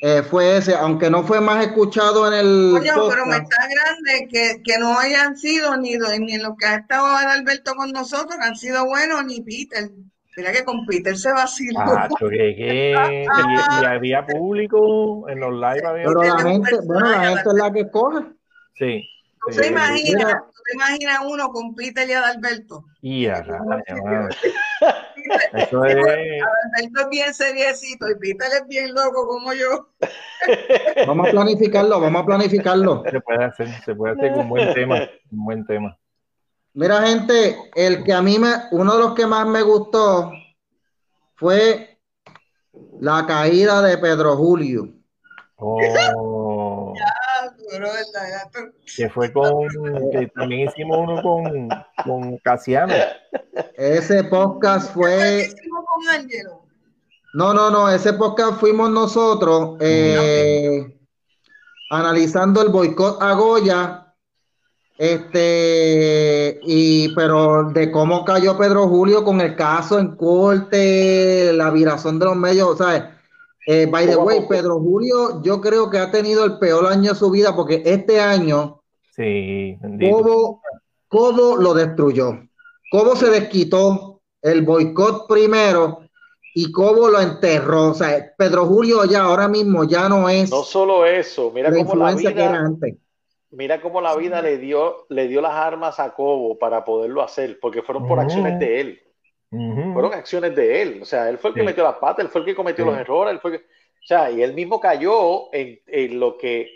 [0.00, 3.52] Eh, fue ese, aunque no fue más escuchado en el Coño, pero me podcast.
[3.52, 7.90] está grande que, que no hayan sido ni, ni los que ha estado Alberto con
[7.90, 9.90] nosotros, han sido buenos, ni Peter.
[10.36, 11.80] Mira que con Peter se vaciló.
[11.80, 15.84] Acho, que, que- y, y había público en los live.
[15.84, 18.24] Había Pero la gente, bueno, la gente es la que escoge.
[18.76, 19.02] Sí.
[19.50, 22.84] ¿Tú te imaginas, tú te imaginas uno con Peter y Adalberto?
[23.00, 23.36] Y a.
[23.36, 23.94] Adalberto
[27.00, 29.88] es bien seriecito y Peter es bien loco como yo.
[31.06, 33.02] Vamos a planificarlo, vamos a planificarlo.
[33.10, 34.96] Se puede hacer, se puede hacer con un buen tema.
[35.30, 35.96] Un buen tema.
[36.74, 40.32] Mira, gente, el que a mí me, uno de los que más me gustó
[41.34, 41.98] fue
[43.00, 44.88] la caída de Pedro Julio.
[45.56, 47.57] Oh, Ah, pero verdad, ya tú-
[48.96, 49.68] que fue con.
[50.12, 51.68] Que también hicimos uno con,
[52.04, 52.94] con Casiano.
[53.76, 56.68] Ese podcast ¿Qué fue hicimos con Ángelo?
[57.34, 60.98] No, no, no, ese podcast fuimos nosotros eh,
[61.90, 64.14] analizando el boicot a Goya,
[64.96, 72.18] este, y pero de cómo cayó Pedro Julio con el caso en corte, la viración
[72.18, 73.17] de los medios, o sea,
[73.70, 74.46] eh, by the way.
[74.48, 78.18] Pedro Julio, yo creo que ha tenido el peor año de su vida porque este
[78.20, 78.80] año
[79.14, 79.76] Sí.
[80.10, 80.62] Cobo,
[81.08, 82.38] Cobo lo destruyó.
[82.90, 86.00] Cobo se desquitó el boicot primero
[86.54, 87.88] y Cobo lo enterró.
[87.90, 91.76] O sea, Pedro Julio ya ahora mismo ya no es No solo eso, mira la
[91.78, 92.94] cómo la influencia que era vida, antes.
[93.50, 97.58] mira cómo la vida le dio, le dio las armas a Cobo para poderlo hacer,
[97.60, 98.26] porque fueron por Ujú.
[98.28, 99.00] acciones de él.
[99.50, 100.98] Fueron acciones de él.
[101.02, 101.66] O sea, él fue el que Sí.
[101.66, 102.90] metió las patas, él fue el que cometió Sí.
[102.90, 106.36] los errores, él fue el que- o sea, y él mismo cayó en, en lo
[106.38, 106.70] que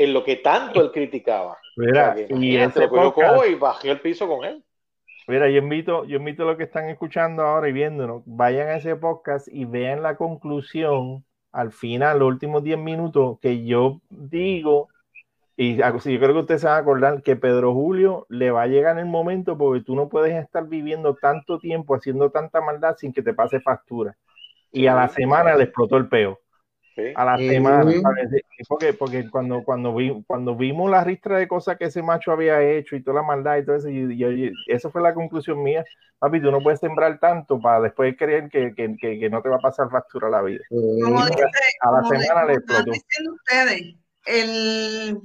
[0.00, 1.54] en lo que tanto él criticaba.
[1.54, 4.62] O Mira, sea, y cogió podcast- y bajó el piso con él.
[5.26, 8.76] Mira, yo invito, yo invito a los que están escuchando ahora y viéndonos, vayan a
[8.76, 14.88] ese podcast y vean la conclusión al final, los últimos 10 minutos, que yo digo,
[15.60, 18.62] y sí, yo creo que ustedes se van a acordar que Pedro Julio le va
[18.62, 22.94] a llegar el momento porque tú no puedes estar viviendo tanto tiempo haciendo tanta maldad
[22.96, 24.16] sin que te pase factura.
[24.70, 26.38] Y a la semana le explotó el peo.
[26.94, 27.12] Sí.
[27.14, 27.92] A la semana,
[28.68, 32.62] Porque, porque cuando, cuando, vi- cuando vimos la ristra de cosas que ese macho había
[32.62, 35.62] hecho y toda la maldad y todo eso, y, y- y eso fue la conclusión
[35.62, 35.84] mía.
[36.20, 39.48] Papi, tú no puedes sembrar tanto para después creer que, que, que- que no te
[39.48, 40.64] va a pasar factura la vida.
[40.70, 41.42] Como dice,
[41.80, 42.90] A la como semana le explotó.
[42.90, 43.96] ustedes,
[44.26, 45.20] el,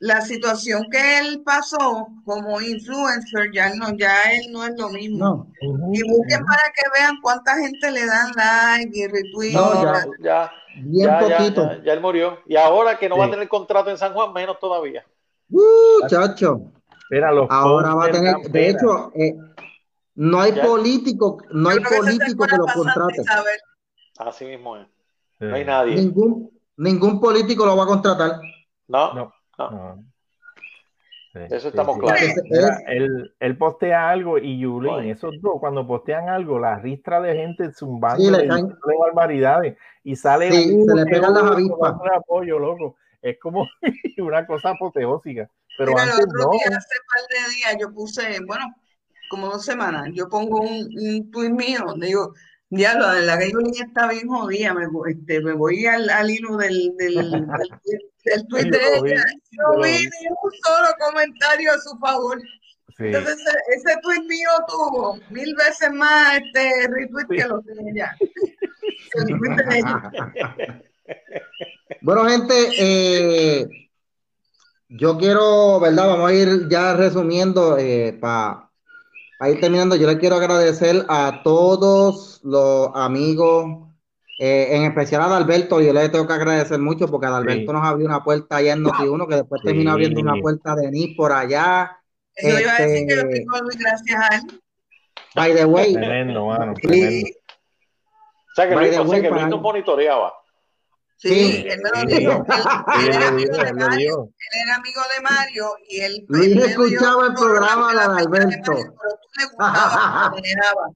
[0.00, 5.18] la situación que él pasó como influencer, ya no, ya él no es lo mismo.
[5.62, 9.52] No, Y busquen para que vean cuánta gente le dan like y retweet.
[9.52, 10.06] No, ya.
[10.20, 11.62] Ya, bien ya, ya, poquito.
[11.64, 12.38] ya, ya él murió.
[12.46, 15.04] Y ahora que no va a tener contrato en San Juan, menos todavía.
[15.50, 16.62] Uh, chacho.
[17.10, 19.34] Mira, los Ahora va a tener, dan de hecho, eh,
[20.14, 20.62] no hay Ya.
[20.62, 23.20] político, no hay que político que lo contrate.
[23.20, 23.58] Isabel.
[24.18, 24.86] Así mismo es.
[25.38, 25.44] Sí.
[25.44, 25.96] No hay nadie.
[25.96, 28.40] Ningún, ningún político lo va a contratar.
[28.88, 29.32] No, No.
[29.68, 29.70] No.
[29.96, 30.04] No.
[31.32, 32.00] Sí, Eso sí, estamos sí.
[32.00, 32.22] claros.
[32.22, 32.42] Es-
[32.88, 35.10] él, él postea algo y Yulín, Oye.
[35.12, 38.96] esos dos, cuando postean algo, la ristra de gente zumbando Sí, le de caen- de
[38.98, 41.94] barbaridades y sale Sí, uno se le pegan las avispas.
[42.16, 42.96] apoyo, loco.
[43.22, 43.68] Es como
[44.18, 45.48] una cosa apoteósica.
[45.78, 46.50] Pero Mira, el antes otro no.
[46.50, 48.64] día, hace par de días, yo puse, bueno,
[49.30, 52.34] como dos semanas, yo pongo un, un tweet mío donde digo,
[52.70, 57.14] diablo, la Gaylin está bien jodida, me, este, me voy al, al hilo del, del,
[58.24, 59.14] del, del de lo yo
[59.52, 62.40] no lo vi ni un solo comentario a su favor.
[62.96, 63.04] Sí.
[63.06, 67.36] Entonces, ese, ese tweet mío tuvo mil veces más este retweet Sí.
[67.36, 68.16] que los de ella.
[69.14, 70.82] De ella.
[72.02, 73.66] Bueno, gente, eh,
[74.88, 76.06] yo quiero, ¿verdad?
[76.06, 77.76] Vamos a ir ya resumiendo
[78.20, 78.69] para
[79.48, 79.96] ir terminando.
[79.96, 83.88] Yo le quiero agradecer a todos los amigos,
[84.38, 85.80] eh, en especial a Adalberto.
[85.80, 87.78] Yo le tengo que agradecer mucho porque Adalberto Sí.
[87.78, 89.92] nos abrió una puerta allá en Noti1 que después terminó Sí.
[89.94, 91.96] abriendo una puerta de NIS por allá.
[92.34, 94.60] Eso iba a decir que yo Este- Luis gracias a él.
[95.34, 96.74] By the way, Tremendo, mano.
[96.74, 97.28] Tremendo.
[97.28, 100.32] O sea que Luis, o sea que Luis para- nos monitoreaba.
[101.22, 102.46] Sí, él me lo dijo.
[102.98, 104.32] Él, era amigo de Mario.
[104.38, 108.28] Él era amigo de Mario y él, Luis escuchaba el programa de.
[108.28, 110.32] Mario, pero tú le gustaba.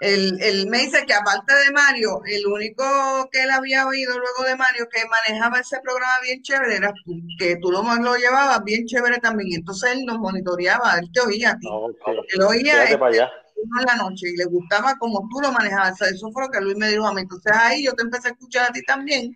[0.00, 2.84] Él, él me dice que aparte de Mario, el único
[3.32, 7.14] que él había oído luego de Mario que manejaba ese programa bien chévere era tú,
[7.38, 9.54] que tú lo, lo llevabas bien chévere también.
[9.54, 11.66] Entonces él nos monitoreaba, él te oía a ti.
[11.66, 11.86] No.
[11.88, 13.30] Él oía este, para allá.
[13.56, 15.92] uno en la noche y le gustaba como tú lo manejabas.
[15.92, 17.22] O sea, eso fue lo que Luis me dijo a mí.
[17.22, 19.34] Entonces ahí yo te empecé a escuchar a ti también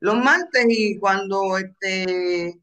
[0.00, 2.60] los martes y cuando este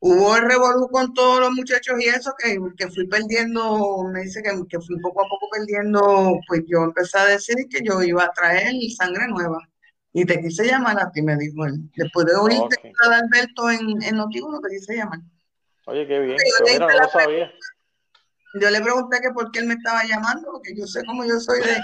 [0.00, 4.42] hubo el revolú con todos los muchachos y eso que, que fui perdiendo, me dice
[4.42, 8.24] que, que fui poco a poco perdiendo, pues yo empecé a decir que yo iba
[8.24, 9.58] a traer sangre nueva.
[10.12, 11.90] Y te quise llamar a ti, me dijo él.
[11.96, 12.94] Después de oírte Ok.
[13.02, 15.18] a Alberto en, en Noti1, te quise llamar.
[15.86, 16.36] Oye, qué bien.
[16.38, 17.50] Yo mira, no lo sabía.
[18.60, 21.40] Yo le pregunté que por qué él me estaba llamando, porque yo sé cómo yo
[21.40, 21.76] soy de...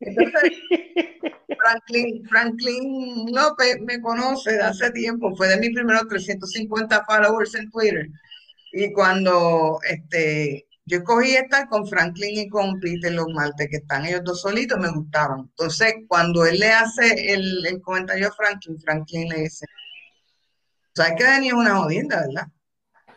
[0.00, 0.52] Entonces,
[1.58, 7.70] Franklin, Franklin López me conoce de hace tiempo, fue de mis primeros 350 followers en
[7.70, 8.08] Twitter.
[8.72, 14.06] Y cuando este, yo escogí estar con Franklin y con Peter los martes, que están
[14.06, 15.40] ellos dos solitos, me gustaban.
[15.40, 19.66] Entonces, cuando él le hace el, el comentario a Franklin, Franklin le dice,
[20.94, 22.46] ¿sabes que Dani es una jodienda, verdad?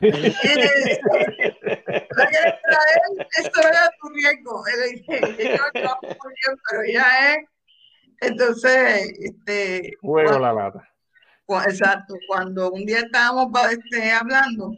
[1.63, 1.95] Eh.
[3.37, 4.63] Esto era tu riesgo.
[4.67, 7.37] Él le dice, yo no trabajo muy bien, pero ya es.
[8.21, 10.89] Entonces, este, Juego cuando- la lata.
[11.67, 14.71] exacto, cuando un día estábamos este, hablando,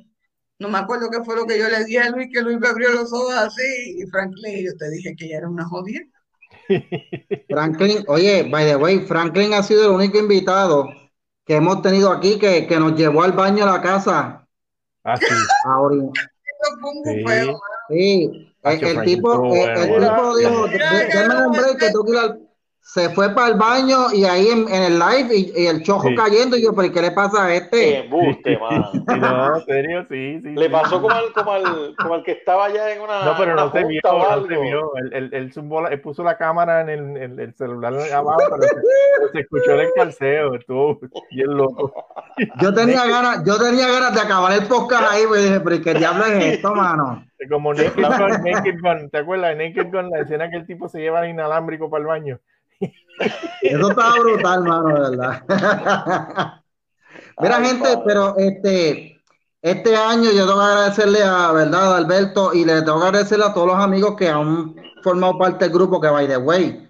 [0.59, 2.67] no me acuerdo qué fue lo que yo le dije a Luis, que Luis me
[2.67, 6.17] abrió los ojos así, y Franklin, yo te dije que ella era una jodienda.
[7.49, 10.87] Franklin, oye, by the way, Franklin ha sido el único invitado
[11.45, 14.47] que hemos tenido aquí que, que nos llevó al baño a la casa
[15.03, 15.25] Ah, sí.
[15.65, 16.11] a Eso
[17.15, 17.23] Sí.
[17.23, 17.59] mano.
[17.89, 21.85] Sí, el, tipo, estuvo el, tipo dijo, Mira, "De- ya denme no un break que
[21.87, 22.39] tengo que ir al-".
[22.83, 26.09] Se fue para el baño y ahí en, en el live y, y el chojo
[26.09, 26.15] Sí.
[26.15, 27.97] cayendo y yo, pero ¿y ¿qué le pasa a Qué este?
[27.99, 28.57] embuste,
[29.19, 30.49] no, en serio, sí, sí.
[30.55, 30.71] Le sí.
[30.71, 33.65] pasó como al, como al, como al que estaba allá en una, No, pero una
[33.65, 34.91] no se vio, no se vio.
[34.97, 38.39] Él, él, él zumbó la- él puso la cámara en el, en el celular abajo,
[38.59, 38.73] pero
[39.31, 41.93] se, escuchó el calceo, estuvo bien loco.
[42.59, 45.81] Yo tenía ganas, yo tenía ganas de acabar el podcast ahí, pues dije, pero ¿y
[45.81, 47.23] ¿qué diablo es esto, mano?
[47.49, 50.09] Como Naked Gun, Naked Gun, ¿te acuerdas de Naked Gun?
[50.09, 52.39] La escena que el tipo se lleva el inalámbrico para el baño.
[53.61, 55.43] Eso estaba brutal, mano, de verdad.
[57.39, 58.01] Mira, Ay, gente, padre.
[58.05, 59.21] pero este,
[59.61, 62.53] este año yo tengo que agradecerle a, ¿verdad, a Alberto?
[62.53, 65.99] Y le tengo que agradecerle a todos los amigos que han formado parte del grupo
[65.99, 66.87] que, by the way,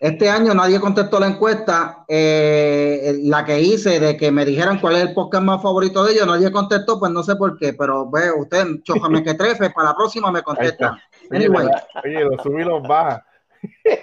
[0.00, 4.96] este año nadie contestó la encuesta, eh, la que hice de que me dijeran cuál
[4.96, 8.10] es el podcast más favorito de ellos, nadie contestó, pues no sé por qué, pero
[8.10, 10.92] ve, usted, chójame que trefe, para la próxima me contestan.
[11.30, 11.68] Oye, Anyway.
[12.04, 13.24] oye, los sube y los baja.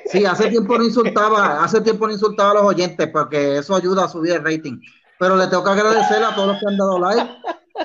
[0.08, 4.06] Sí, hace tiempo no insultaba, hace tiempo no insultaba a los oyentes porque eso ayuda
[4.06, 4.80] a subir el rating.
[5.20, 7.32] Pero le tengo que agradecer a todos los que han dado like,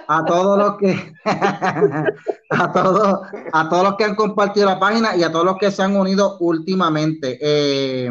[0.08, 1.12] a todos los que
[2.50, 3.20] a todos,
[3.52, 5.96] a todos los que han compartido la página y a todos los que se han
[5.96, 7.38] unido últimamente.
[7.40, 8.10] Eh,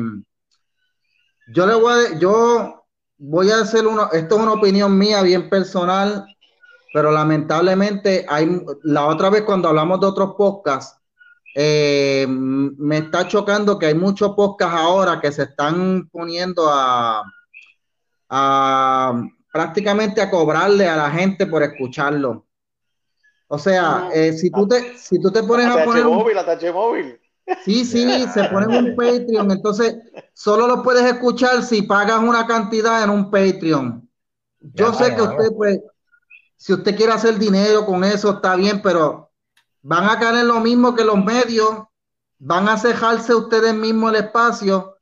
[1.53, 2.85] yo le voy a, yo
[3.17, 6.25] voy a hacer uno, esto es una opinión mía bien personal,
[6.93, 10.98] pero lamentablemente hay la otra vez cuando hablamos de otros podcasts
[11.61, 17.21] eh, me está chocando que hay muchos podcasts ahora que se están poniendo a,
[18.29, 22.47] a prácticamente a cobrarle a la gente por escucharlo.
[23.49, 26.71] O sea, eh, si tú te, si tú te pones a poner un, móvil, ATH
[26.73, 27.19] móvil.
[27.65, 29.97] sí, sí, se ponen un Patreon, entonces
[30.31, 34.09] solo lo puedes escuchar si pagas una cantidad en un Patreon.
[34.61, 35.81] Yo sé que usted, pues,
[36.55, 39.28] si usted quiere hacer dinero con eso, está bien, pero
[39.81, 41.83] van a caer en lo mismo que los medios,
[42.39, 44.95] van a cejarse ustedes mismos el espacio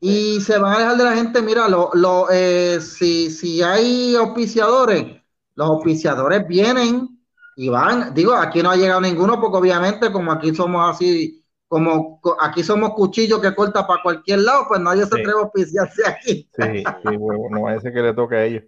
[0.00, 1.42] y se van a dejar de la gente.
[1.42, 5.22] Mira, lo, lo, eh, si, si hay auspiciadores,
[5.54, 7.08] los auspiciadores vienen
[7.56, 8.12] y van.
[8.14, 12.62] Digo, aquí no ha llegado ninguno porque obviamente como aquí somos así, como co- aquí
[12.62, 16.48] somos cuchillos que corta para cualquier lado, pues nadie se atreve a auspiciarse aquí.
[16.52, 18.64] Sí, sí, bueno, no parece que le toque a ellos.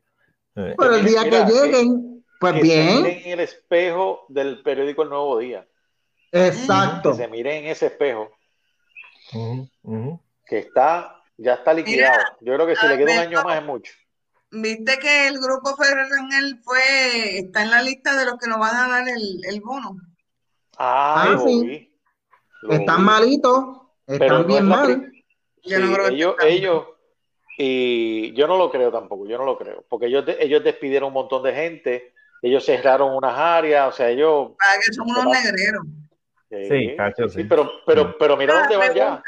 [0.57, 3.41] Eh, Pero el día Mira, que que- lleguen, pues Que se bien, miren en el
[3.41, 5.67] espejo del periódico El Nuevo Día.
[6.33, 7.11] exacto.
[7.13, 8.31] Que se miren en ese espejo
[10.47, 12.23] que está, ya está liquidado.
[12.41, 13.93] Yo creo que si le queda un año más es mucho.
[14.51, 18.59] Viste que el grupo Ferrer Rangel fue, está en la lista de los que nos
[18.59, 19.97] van a dar el, el bono.
[20.79, 21.67] Ah, Ah, lo sí.
[21.67, 21.95] vi.
[22.63, 23.65] Lo Están malitos,
[24.07, 25.13] Pero están no bien es la mal.
[25.65, 26.87] Yo no creo ellos, ellos,
[27.59, 31.15] y yo no lo creo tampoco, yo no lo creo, porque ellos, ellos despidieron un
[31.15, 35.83] montón de gente, ellos cerraron unas áreas, o sea, ellos, Para que son unos negreros.
[36.97, 37.45] cacho, sí, sí.
[37.45, 39.23] pero, pero, pero mira Ah, dónde van ya.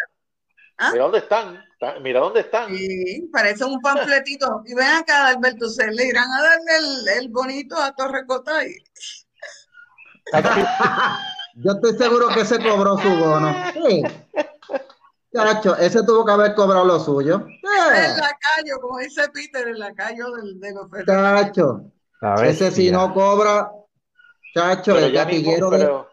[0.78, 0.90] ¿Ah?
[0.92, 1.64] mira dónde están,
[2.00, 2.74] mira dónde están.
[2.74, 4.62] Sí, parece un panfletito.
[4.66, 8.74] Y ven acá, Alberto, se le irán a darle el, el bonito a Torre Cotay.
[11.56, 13.54] Yo estoy seguro que se cobró su bono.
[13.74, 14.02] Sí.
[15.34, 17.46] Chacho, ese tuvo que haber cobrado lo suyo.
[17.46, 21.06] El Eh, lacayo, como dice Peter, el lacayo del, de los Ferrer.
[22.42, 23.70] Ese si no cobra,
[24.54, 25.78] chacho, Pero el ya mismo, gatillero de...
[25.78, 26.08] pero,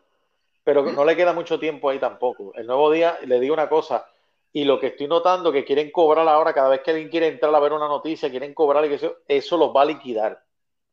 [0.63, 2.53] pero no le queda mucho tiempo ahí tampoco.
[2.55, 4.05] El nuevo día, le digo una cosa,
[4.53, 7.53] y lo que estoy notando que quieren cobrar ahora, cada vez que alguien quiere entrar
[7.53, 10.41] a ver una noticia, quieren cobrar y que eso, eso los va a liquidar.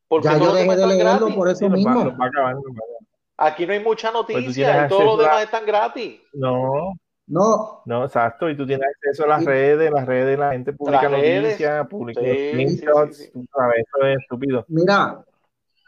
[0.08, 1.34] Porque Ya todo yo lo dejé de leerlo gratis.
[1.36, 2.16] por eso Sí, los va- mismo.
[3.36, 6.20] Aquí no hay mucha Pues noticia y todos los acceso a- demás están gratis.
[6.34, 6.94] No,
[7.26, 8.50] No, no, exacto.
[8.50, 12.20] Y tú tienes acceso a las Y- redes, las redes, la gente publica noticias, publica
[12.20, 13.40] sí, los sí, screenshots, sí, sí.
[13.42, 14.64] eso es estúpido.
[14.68, 15.24] mira,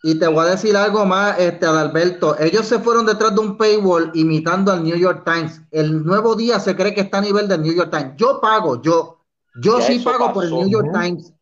[0.03, 2.39] y te voy a decir algo más, este, Adalberto.
[2.39, 5.61] Ellos se fueron detrás de un paywall imitando al New York Times.
[5.73, 8.13] El nuevo día se cree que está a nivel del New York Times.
[8.17, 9.19] Yo pago, yo,
[9.61, 10.51] yo Ya sí pago por el.
[10.53, 10.91] New York.
[10.93, 11.33] Times,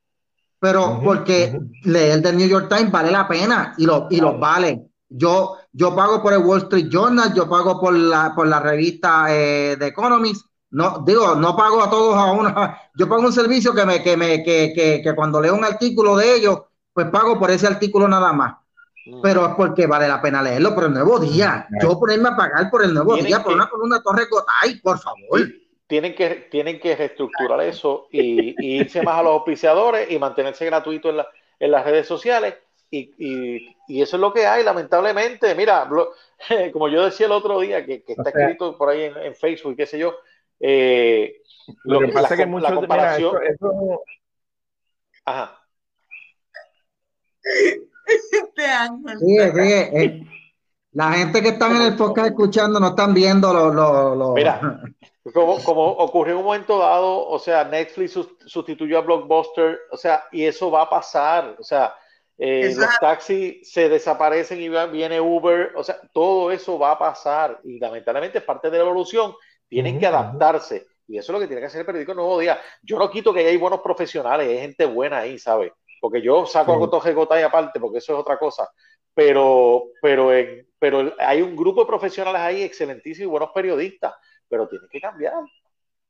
[0.61, 1.69] pero porque ujú.
[1.91, 4.39] leer del New York Times vale la pena y lo, y lo Claro.
[4.39, 4.87] vale.
[5.11, 9.27] Yo, yo pago por el Wall Street Journal, yo pago por la, por la revista
[9.29, 10.47] eh, de Economist.
[10.71, 12.81] No, digo, no pago a todos a una.
[12.97, 16.17] Yo pago un servicio que me, que me, que, que, que cuando leo un artículo
[16.17, 16.63] de ellos,
[16.93, 18.55] pues pago por ese artículo nada más.
[19.07, 19.21] Mm.
[19.23, 21.67] Pero es porque vale la pena leerlo por el nuevo día.
[21.69, 21.89] Claro.
[21.93, 24.99] Yo ponerme a pagar por el nuevo Tienen día, por una columna Torre Gotay, por
[24.99, 25.43] favor.
[25.87, 30.65] Tienen que, tienen que reestructurar eso y, y irse más a los auspiciadores y mantenerse
[30.67, 31.29] gratuito en, la-
[31.61, 32.55] en las redes sociales.
[32.97, 35.55] Y, y- y eso es lo que hay, lamentablemente.
[35.55, 35.89] Mira,
[36.73, 39.17] como yo decía el otro día, que, que está O sea- escrito por ahí en,
[39.17, 40.15] en Facebook, qué sé yo,
[40.61, 41.43] eh,
[41.85, 44.03] Lo que que- pasa la es que la muchos, mira, comparación, eso, eso-
[45.25, 45.61] ajá,
[48.33, 49.19] Este ángel.
[49.19, 50.05] Sigue.
[50.05, 50.27] eh,
[50.93, 53.75] la gente que están en el podcast escuchando no están viendo los.
[53.75, 54.81] los- los- Mira,
[55.33, 59.97] como, como ocurrió en un momento dado, o sea, Netflix sus- sustituyó a Blockbuster, o
[59.97, 61.95] sea, y eso va a pasar, o sea,
[62.39, 67.61] eh, los taxis se desaparecen y viene Uber, o sea, todo eso va a pasar
[67.65, 69.35] y lamentablemente es parte de la evolución,
[69.69, 72.59] tienen que adaptarse y eso es lo que tiene que hacer el periódico Nuevo Día.
[72.83, 75.73] Yo no quito que hay buenos profesionales, hay gente buena ahí, ¿sabes?
[76.01, 76.77] Porque yo saco Sí.
[76.77, 78.69] a Gotoje Gotay aparte, porque eso es otra cosa,
[79.15, 84.15] pero, pero, en- pero hay un grupo de profesionales ahí excelentísimos y buenos periodistas,
[84.49, 85.35] pero tienen que cambiar,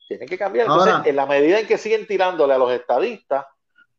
[0.09, 0.67] tienen que cambiar.
[0.67, 3.45] Entonces, Ahora- en la medida en que siguen tirándole a los estadistas,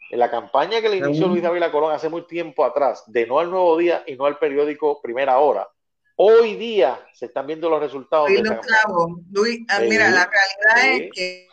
[0.10, 3.40] en la campaña que le inició Luis Dávila Colón hace muy tiempo atrás, de no
[3.40, 5.68] al Nuevo Día y no al periódico Primera Hora,
[6.16, 8.84] hoy día se están viendo los resultados Luis de esa los campaña.
[8.84, 9.12] clavos.
[9.32, 11.04] Luis, ah, Sí, mira, la realidad sí.
[11.04, 11.50] es que,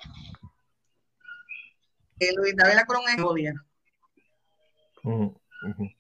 [2.19, 3.55] que Luis David Colón es odia.
[5.05, 5.35] Ujú,
[5.69, 5.91] ujú.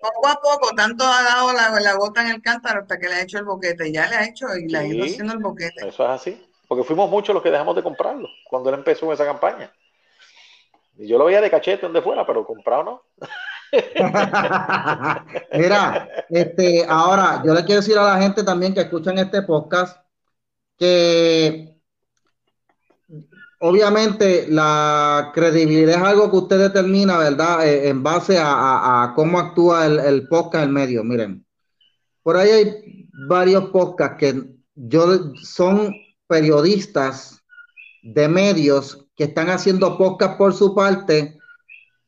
[0.00, 3.14] Poco a poco, tanto ha dado la, la gota en el cántaro hasta que le
[3.16, 3.92] ha hecho el boquete.
[3.92, 5.12] Ya le ha hecho y le ha ido Sí.
[5.12, 5.86] haciendo el boquete.
[5.86, 9.26] Eso es así, porque fuimos muchos los que dejamos de comprarlo cuando él empezó esa
[9.26, 9.70] campaña.
[10.96, 13.02] Yo lo veía de cachete donde fuera, pero comprado no.
[15.52, 19.98] Mira, este, ahora yo le quiero decir a la gente también que escuchan este podcast
[20.78, 21.76] que
[23.60, 27.66] obviamente la credibilidad es algo que usted determina, ¿verdad?
[27.66, 31.02] Eh, en base a, a- cómo actúa el, el podcast, el medio.
[31.04, 31.44] Miren,
[32.22, 34.42] por ahí hay varios podcasts que
[34.74, 35.94] yo son
[36.26, 37.42] periodistas
[38.02, 41.38] de medios que están haciendo podcast por su parte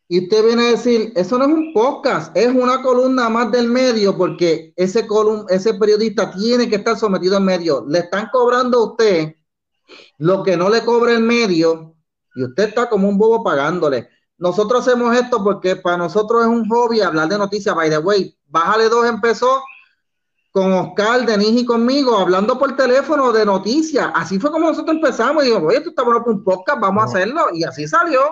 [0.08, 3.68] y usted viene a decir, eso no es un podcast, es una columna más del
[3.68, 7.84] medio, porque ese, colum ese periodista tiene que estar sometido al medio.
[7.88, 9.34] Le están cobrando a usted
[10.18, 11.96] lo que no le cobra el medio
[12.36, 14.08] y usted está como un bobo pagándole.
[14.38, 17.74] Nosotros hacemos esto porque para nosotros es un hobby hablar de noticias.
[17.74, 19.60] By the way, Bájale dos empezó
[20.56, 24.10] con Oscar, Denis y conmigo hablando por teléfono de noticias.
[24.14, 25.44] Así fue como nosotros empezamos.
[25.44, 27.48] Y digo, oye, tú estás bueno para un podcast, vamos a hacerlo.
[27.52, 28.22] Y así salió.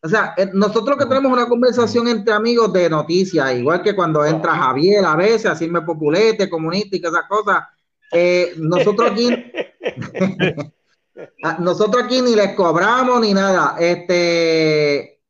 [0.00, 4.24] O sea, eh, nosotros que tenemos una conversación entre amigos de noticias, igual que cuando
[4.24, 7.64] entra Javier a veces, así me populete, comunista y que esas cosas,
[8.12, 9.28] eh, nosotros aquí,
[11.42, 13.74] a- nosotros aquí ni les cobramos ni nada.
[13.80, 15.20] Este,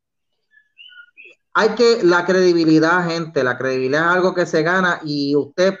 [1.55, 5.73] hay que, la credibilidad, gente, la credibilidad es algo que se gana y usted,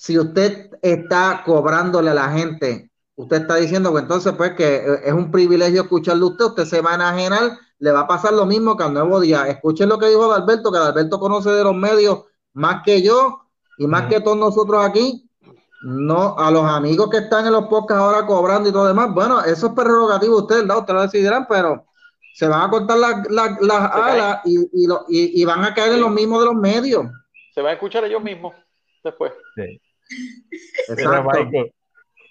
[0.00, 5.00] si usted está cobrándole a la gente, usted está diciendo que entonces pues que eh,
[5.06, 8.32] es un privilegio escucharle a usted, usted se va a enajenar, le va a pasar
[8.32, 9.48] lo mismo que al nuevo día.
[9.48, 12.22] Escuchen lo que dijo Adalberto, que Adalberto conoce de los medios
[12.52, 13.40] más que yo
[13.76, 15.28] y más que todos nosotros aquí.
[15.82, 19.40] No, a los amigos que están en los podcasts ahora cobrando y todo demás, bueno,
[19.42, 20.78] eso es prerrogativo de ustedes, ¿no?
[20.78, 21.84] Ustedes lo decidirán, pero
[22.34, 24.20] se van a cortar las las- las caen.
[24.20, 27.04] alas y, y, lo- y- y van a caer en los mismos de los medios.
[27.52, 28.54] Se van a escuchar ellos mismos
[29.02, 29.32] después.
[29.56, 29.80] Sí.
[30.08, 31.30] Mira, Exacto.
[31.30, 31.72] Michael,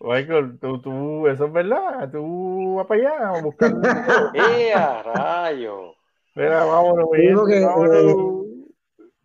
[0.02, 2.10] Michael, tú, tú, eso es verdad.
[2.12, 3.74] Tú vas para allá a buscar.
[4.34, 4.74] ¡Eh,
[5.16, 5.94] rayo!
[6.36, 7.08] Mira, vámonos,
[7.48, 8.48] que, vámonos.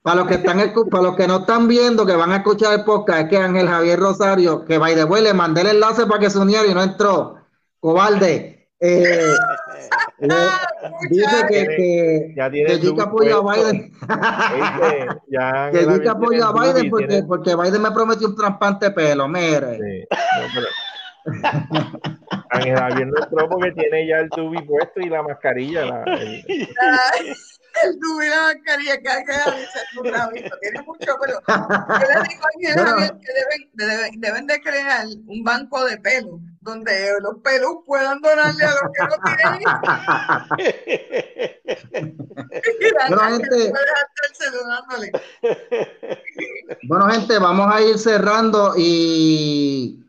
[0.02, 0.58] Para los que están
[0.90, 3.68] para los que no están viendo, que van a escuchar el podcast, es que Ángel
[3.68, 6.74] Javier Rosario, que by the way, le mandé el enlace para que se uniera y
[6.74, 7.36] no entró.
[7.78, 8.61] Cobarde.
[8.84, 9.32] Eh,
[10.18, 10.34] le-
[11.08, 13.42] dice que, que, Ya tiene que look apoya a.
[13.54, 13.92] Biden.
[15.28, 18.92] Ya que tiene apoya a Biden porque, tiene- porque Biden me prometió un trasplante de
[18.92, 19.28] pelo.
[19.28, 19.76] Mire.
[19.76, 20.66] Sí, no, pero-
[22.50, 25.84] Ángel Javier no entró porque tiene ya el tubi puesto y la mascarilla.
[25.84, 26.44] la- el-
[27.84, 30.56] el tubo y la mascarilla que hay que rabito.
[30.60, 32.84] Tiene mucho, pero yo le digo a Bueno.
[32.84, 38.20] Javier que deben, deben, deben de crear un banco de pelos donde los pelos puedan
[38.20, 39.62] donarle a los que no tienen.
[43.08, 43.72] Bueno, gente.
[46.88, 50.04] Bueno, vamos a ir cerrando y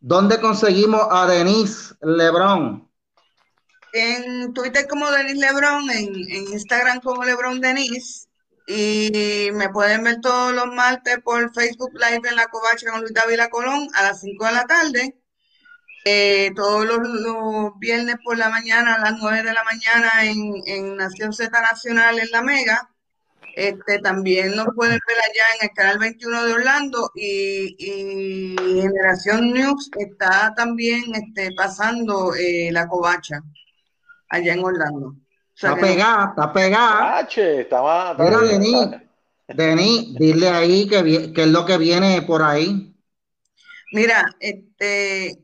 [0.00, 2.85] ¿dónde conseguimos a Denise Lebrón?
[3.98, 6.14] En Twitter como Denis Lebron, en,
[6.52, 8.28] Instagram como Lebron Denis.
[8.66, 13.14] Y me pueden ver todos los martes por Facebook Live en la Covacha con Luis
[13.14, 15.16] Dávila Colón a las 5 de la tarde.
[16.04, 21.32] Eh, todos los, viernes por la mañana a las 9 de la mañana en, Nación
[21.32, 22.90] Z Nacional en La Mega.
[23.54, 29.52] Este, también nos pueden ver allá en el canal 21 de Orlando y, y Generación
[29.52, 33.40] News está también este, pasando eh, la covacha
[34.28, 35.08] allá en Orlando.
[35.08, 35.14] O
[35.58, 37.20] sea Está no- pegada, está pegada.
[37.20, 38.14] Estaba.
[38.14, 38.88] Mira, estaba- Denis,
[39.48, 42.94] Denis, dile ahí que, que es lo que viene por ahí.
[43.92, 45.38] Mira, este,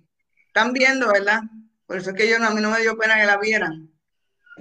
[0.49, 1.41] Están viendo, ¿verdad?
[1.87, 3.89] Por eso es que yo no, a mí no me dio pena que la vieran.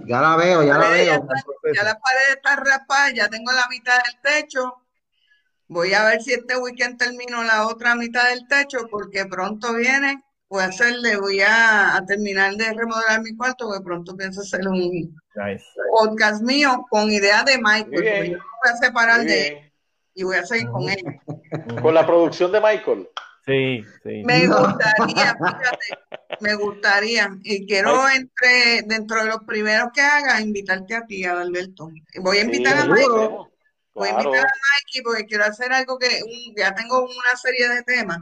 [0.05, 1.27] Ya la veo, ya la veo.
[1.73, 4.77] ya las paredes están raspadas, ya tengo la mitad del techo.
[5.67, 10.23] Voy a ver si este weekend termino la otra mitad del techo, porque pronto viene.
[10.51, 14.67] Voy a hacerle, voy a, a terminar de remodelar mi cuarto, porque pronto pienso hacer
[14.67, 14.77] un
[15.33, 15.63] Nice.
[15.97, 19.71] podcast mío con ideas de Michael, voy a separar de él
[20.13, 21.01] y voy a seguir con él.
[21.81, 23.07] Con la producción de Michael.
[23.45, 24.23] Sí, sí.
[24.25, 25.87] Me gustaría, fíjate,
[26.41, 27.29] me gustaría.
[27.43, 31.89] Y quiero entre, dentro de los primeros que haga, invitarte a ti, Adalberto.
[32.19, 33.49] Voy a invitar a Sí, seguro.
[33.93, 34.51] voy a invitar a
[34.83, 38.19] Mikey porque quiero hacer algo que un- ya tengo una serie de temas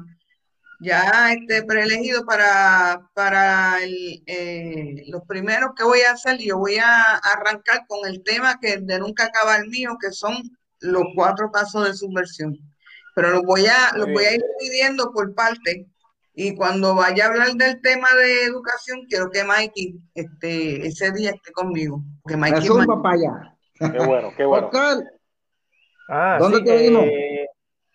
[0.79, 6.37] ya este preelegido para, para el, eh, los primeros que voy a hacer.
[6.37, 10.35] Yo voy a arrancar con el tema que de nunca acaba el mío, que son
[10.79, 12.57] los cuatro casos de subversión.
[13.15, 15.87] Pero los voy a, los voy a ir dividiendo por parte.
[16.33, 21.31] Y cuando vaya a hablar del tema de educación, quiero que Mikey este, ese día
[21.31, 22.01] esté conmigo.
[22.25, 23.57] Que Mikey zumba para allá.
[23.91, 24.67] Qué bueno, qué bueno.
[24.67, 24.97] Oscar,
[26.11, 27.03] Ah, ¿Dónde sí, te vimos?
[27.05, 27.45] eh,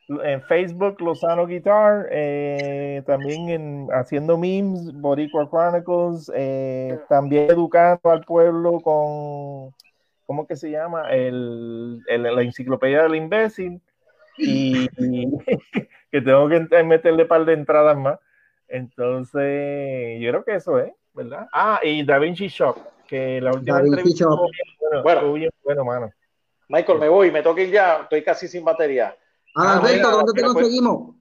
[0.08, 8.22] en Facebook, Lozano Guitar, eh, también en, haciendo memes, Boricua Chronicles, eh, también educando al
[8.24, 9.74] pueblo con,
[10.26, 11.10] ¿cómo que se llama?
[11.10, 13.80] El, el- la enciclopedia del imbécil,
[14.36, 15.26] y, y
[16.12, 18.18] que tengo que meterle par de entradas más.
[18.68, 21.48] Entonces, yo creo que eso es, ¿verdad?
[21.52, 22.76] Ah, y Da Vinci Shop,
[23.06, 25.32] que la última Da Vinci entrevista bien bueno, Bueno.
[25.34, 26.10] bien bueno, mano.
[26.68, 28.00] Michael, me voy, me toca ir ya.
[28.02, 29.14] Estoy casi sin batería.
[29.54, 31.14] Adalberto, Ah, ¿dónde te pues- conseguimos?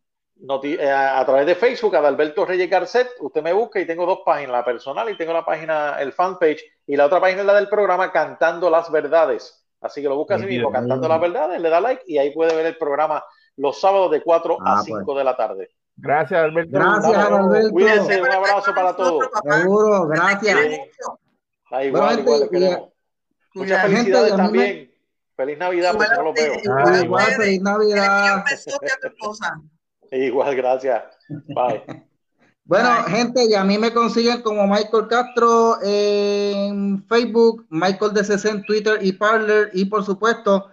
[0.63, 4.51] Eh, a, través de Facebook, Adalberto Reyes Garcet, usted me busca y tengo dos páginas,
[4.51, 7.69] la personal y tengo la página, el fanpage, y la otra página es la del
[7.69, 9.65] programa Cantando las Verdades.
[9.79, 10.69] Así que lo busca así mismo.
[10.69, 13.23] Cantando las Verdades, le da like y ahí puede ver el programa
[13.55, 15.69] los sábados de 4 Ah, a 5 de la tarde.
[15.95, 16.71] Gracias, Alberto.
[16.73, 17.17] Gracias.
[17.17, 17.69] Adalberto.
[17.71, 19.29] Cuídense, un abrazo para todos.
[19.49, 20.59] Seguro, gracias.
[20.59, 20.77] Sí.
[21.71, 22.93] Ah, igual, Bueno, igual, gente,
[23.55, 24.92] Muchas felicidades también.
[25.35, 26.53] Feliz Navidad, porque no lo veo.
[26.63, 28.45] Igual Ah, Igual, feliz Navidad.
[30.11, 31.03] Igual, gracias.
[31.47, 31.83] Bye.
[32.65, 33.13] Bueno, Bye.
[33.13, 38.99] gente, y a mí me consiguen como Michael Castro en Facebook, Michael DC en Twitter
[39.01, 40.69] y Parler, y por supuesto,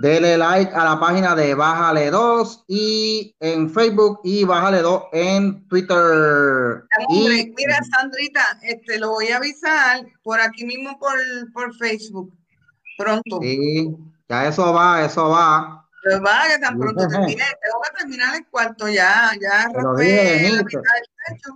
[0.00, 5.68] dele like a la página de Bájale 2 y en Facebook y Bájale 2 en
[5.68, 5.96] Twitter.
[7.06, 11.18] Hombre, Y mira, Sandrita, este, lo voy a avisar por aquí mismo por,
[11.52, 12.32] por Facebook.
[12.96, 13.38] Pronto.
[13.40, 13.94] sí,
[14.28, 15.86] ya eso va, eso va.
[16.02, 19.92] Pero va, que tan pronto termine, tengo que terminar el cuarto ya, ya Te lo
[19.92, 21.50] raspé dije, la mitad del techo.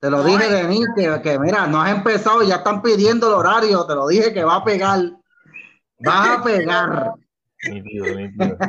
[0.00, 3.28] Te lo No, dije, Denis, que, que mira, no has empezado y ya están pidiendo
[3.28, 3.84] el horario.
[3.86, 5.00] Te lo dije que va a pegar.
[6.00, 7.12] Vas a pegar.
[7.68, 8.56] Nítido, nítido.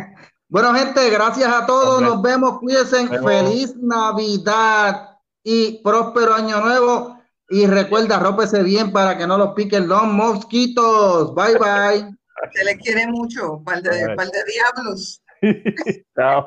[0.52, 1.98] Bueno, gente, gracias a todos.
[2.00, 2.10] Hombre.
[2.10, 2.60] Nos vemos.
[2.60, 3.08] Cuídense.
[3.08, 7.19] Feliz Navidad y próspero año nuevo.
[7.52, 11.34] Y recuerda, rópese bien para que no los piquen los mosquitos.
[11.34, 12.06] Bye, bye.
[12.54, 15.22] Se le quiere mucho, par de, diablos.
[16.16, 16.46] Chao.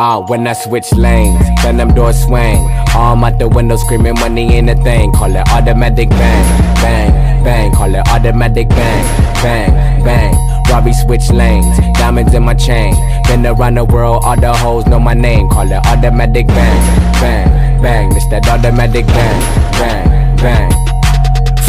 [0.00, 2.70] Ah, when I switch lanes, then them doors swing.
[2.94, 5.12] Arm out the window screaming money ain't a thing.
[5.12, 7.72] Call it automatic bang, bang, bang.
[7.72, 9.04] Call it automatic bang,
[9.42, 10.47] bang, bang.
[10.70, 12.94] Robbie switch lanes, diamonds in my chain.
[13.24, 15.48] Been around the world, all the hoes know my name.
[15.48, 18.16] Call it automatic bang, bang, bang.
[18.16, 19.40] It's that automatic bang,
[19.72, 20.70] bang, bang.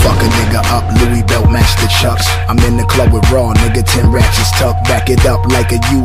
[0.03, 2.27] Fuck a nigga up, Louis belt match the chucks.
[2.47, 4.83] I'm in the club with raw, nigga, 10 ratchets tucked.
[4.85, 5.99] Back it up like a U